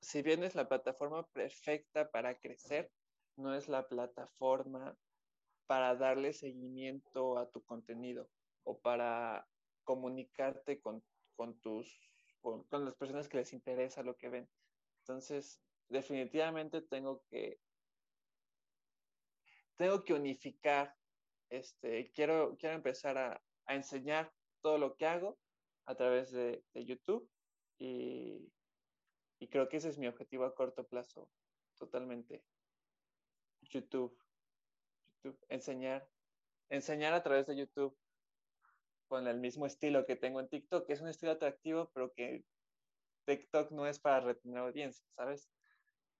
si 0.00 0.22
bien 0.22 0.42
es 0.42 0.54
la 0.54 0.68
plataforma 0.68 1.26
perfecta 1.28 2.10
para 2.10 2.38
crecer, 2.38 2.90
no 3.36 3.54
es 3.54 3.68
la 3.68 3.86
plataforma 3.88 4.96
para 5.66 5.94
darle 5.96 6.32
seguimiento 6.32 7.38
a 7.38 7.50
tu 7.50 7.62
contenido 7.64 8.28
o 8.64 8.78
para 8.78 9.46
comunicarte 9.84 10.80
con, 10.80 11.02
con 11.36 11.58
tus, 11.60 11.98
con, 12.40 12.66
las 12.84 12.94
personas 12.96 13.28
que 13.28 13.38
les 13.38 13.52
interesa 13.52 14.02
lo 14.02 14.16
que 14.16 14.28
ven. 14.28 14.48
Entonces, 15.00 15.60
definitivamente 15.88 16.82
tengo 16.82 17.22
que 17.28 17.58
tengo 19.76 20.04
que 20.04 20.14
unificar, 20.14 20.94
este, 21.50 22.12
quiero, 22.12 22.56
quiero 22.56 22.76
empezar 22.76 23.18
a, 23.18 23.42
a 23.66 23.74
enseñar 23.74 24.32
todo 24.60 24.78
lo 24.78 24.94
que 24.94 25.06
hago 25.06 25.38
a 25.86 25.94
través 25.96 26.30
de, 26.30 26.62
de 26.72 26.84
YouTube 26.84 27.28
y, 27.78 28.52
y, 29.38 29.48
creo 29.48 29.68
que 29.68 29.78
ese 29.78 29.88
es 29.88 29.98
mi 29.98 30.06
objetivo 30.06 30.44
a 30.44 30.54
corto 30.54 30.86
plazo, 30.86 31.28
totalmente. 31.76 32.44
YouTube, 33.62 34.16
YouTube, 35.22 35.38
enseñar, 35.48 36.08
enseñar 36.68 37.14
a 37.14 37.22
través 37.22 37.46
de 37.46 37.56
YouTube 37.56 37.96
con 39.08 39.26
el 39.26 39.38
mismo 39.38 39.66
estilo 39.66 40.06
que 40.06 40.16
tengo 40.16 40.40
en 40.40 40.48
TikTok, 40.48 40.86
que 40.86 40.94
es 40.94 41.00
un 41.00 41.08
estilo 41.08 41.32
atractivo, 41.32 41.90
pero 41.92 42.12
que 42.12 42.44
TikTok 43.26 43.70
no 43.70 43.86
es 43.86 44.00
para 44.00 44.20
retener 44.20 44.58
audiencia, 44.58 45.04
¿sabes? 45.14 45.50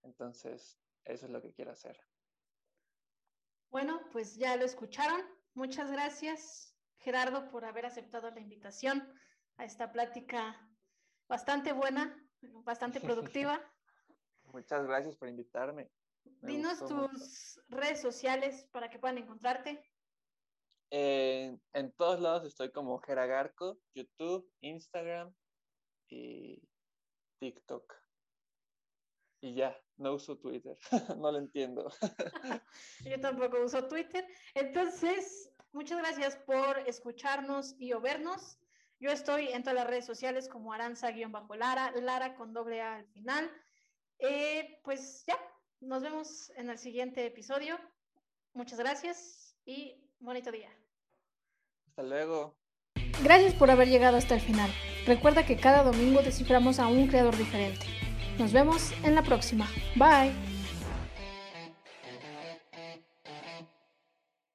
Entonces, 0.02 0.78
eso 1.04 1.26
es 1.26 1.32
lo 1.32 1.40
que 1.42 1.52
quiero 1.52 1.72
hacer. 1.72 1.98
Bueno, 3.70 4.02
pues 4.12 4.36
ya 4.36 4.56
lo 4.56 4.64
escucharon. 4.64 5.22
Muchas 5.54 5.90
gracias, 5.90 6.76
Gerardo, 6.98 7.50
por 7.50 7.64
haber 7.64 7.86
aceptado 7.86 8.30
la 8.30 8.40
invitación 8.40 9.10
a 9.56 9.64
esta 9.64 9.92
plática 9.92 10.60
bastante 11.28 11.72
buena, 11.72 12.16
bastante 12.64 13.00
productiva. 13.40 13.61
Muchas 14.52 14.87
gracias 14.87 15.16
por 15.16 15.28
invitarme. 15.28 15.90
Me 16.40 16.52
Dinos 16.52 16.78
tus 16.80 16.90
mucho. 16.90 17.62
redes 17.68 18.00
sociales 18.00 18.68
para 18.72 18.90
que 18.90 18.98
puedan 18.98 19.18
encontrarte. 19.18 19.82
Eh, 20.90 21.56
en 21.72 21.92
todos 21.92 22.20
lados 22.20 22.44
estoy 22.44 22.70
como 22.70 22.98
Geragarco, 22.98 23.78
YouTube, 23.94 24.52
Instagram 24.61 25.35
y 26.08 26.62
TikTok. 27.40 27.94
Y 29.40 29.54
ya, 29.54 29.76
no 29.96 30.14
uso 30.14 30.38
Twitter, 30.38 30.78
no 31.18 31.32
lo 31.32 31.38
entiendo. 31.38 31.90
Yo 33.04 33.20
tampoco 33.20 33.64
uso 33.64 33.88
Twitter. 33.88 34.24
Entonces, 34.54 35.50
muchas 35.72 35.98
gracias 35.98 36.37
por 36.37 36.78
escucharnos 36.87 37.74
y 37.78 37.92
o 37.92 38.00
vernos. 38.00 38.58
Yo 39.02 39.10
estoy 39.10 39.48
en 39.48 39.64
todas 39.64 39.74
las 39.74 39.88
redes 39.88 40.06
sociales 40.06 40.48
como 40.48 40.72
Aranza-Lara, 40.72 41.90
Lara 42.00 42.36
con 42.36 42.52
doble 42.52 42.80
A 42.82 42.98
al 42.98 43.06
final. 43.06 43.50
Eh, 44.20 44.78
pues 44.84 45.24
ya, 45.26 45.36
nos 45.80 46.04
vemos 46.04 46.52
en 46.56 46.70
el 46.70 46.78
siguiente 46.78 47.26
episodio. 47.26 47.76
Muchas 48.54 48.78
gracias 48.78 49.56
y 49.64 50.08
bonito 50.20 50.52
día. 50.52 50.70
Hasta 51.88 52.04
luego. 52.04 52.54
Gracias 53.24 53.54
por 53.54 53.72
haber 53.72 53.88
llegado 53.88 54.18
hasta 54.18 54.36
el 54.36 54.40
final. 54.40 54.70
Recuerda 55.04 55.44
que 55.44 55.56
cada 55.56 55.82
domingo 55.82 56.22
desciframos 56.22 56.78
a 56.78 56.86
un 56.86 57.08
creador 57.08 57.36
diferente. 57.36 57.84
Nos 58.38 58.52
vemos 58.52 58.92
en 59.02 59.16
la 59.16 59.24
próxima. 59.24 59.68
Bye. 59.96 60.51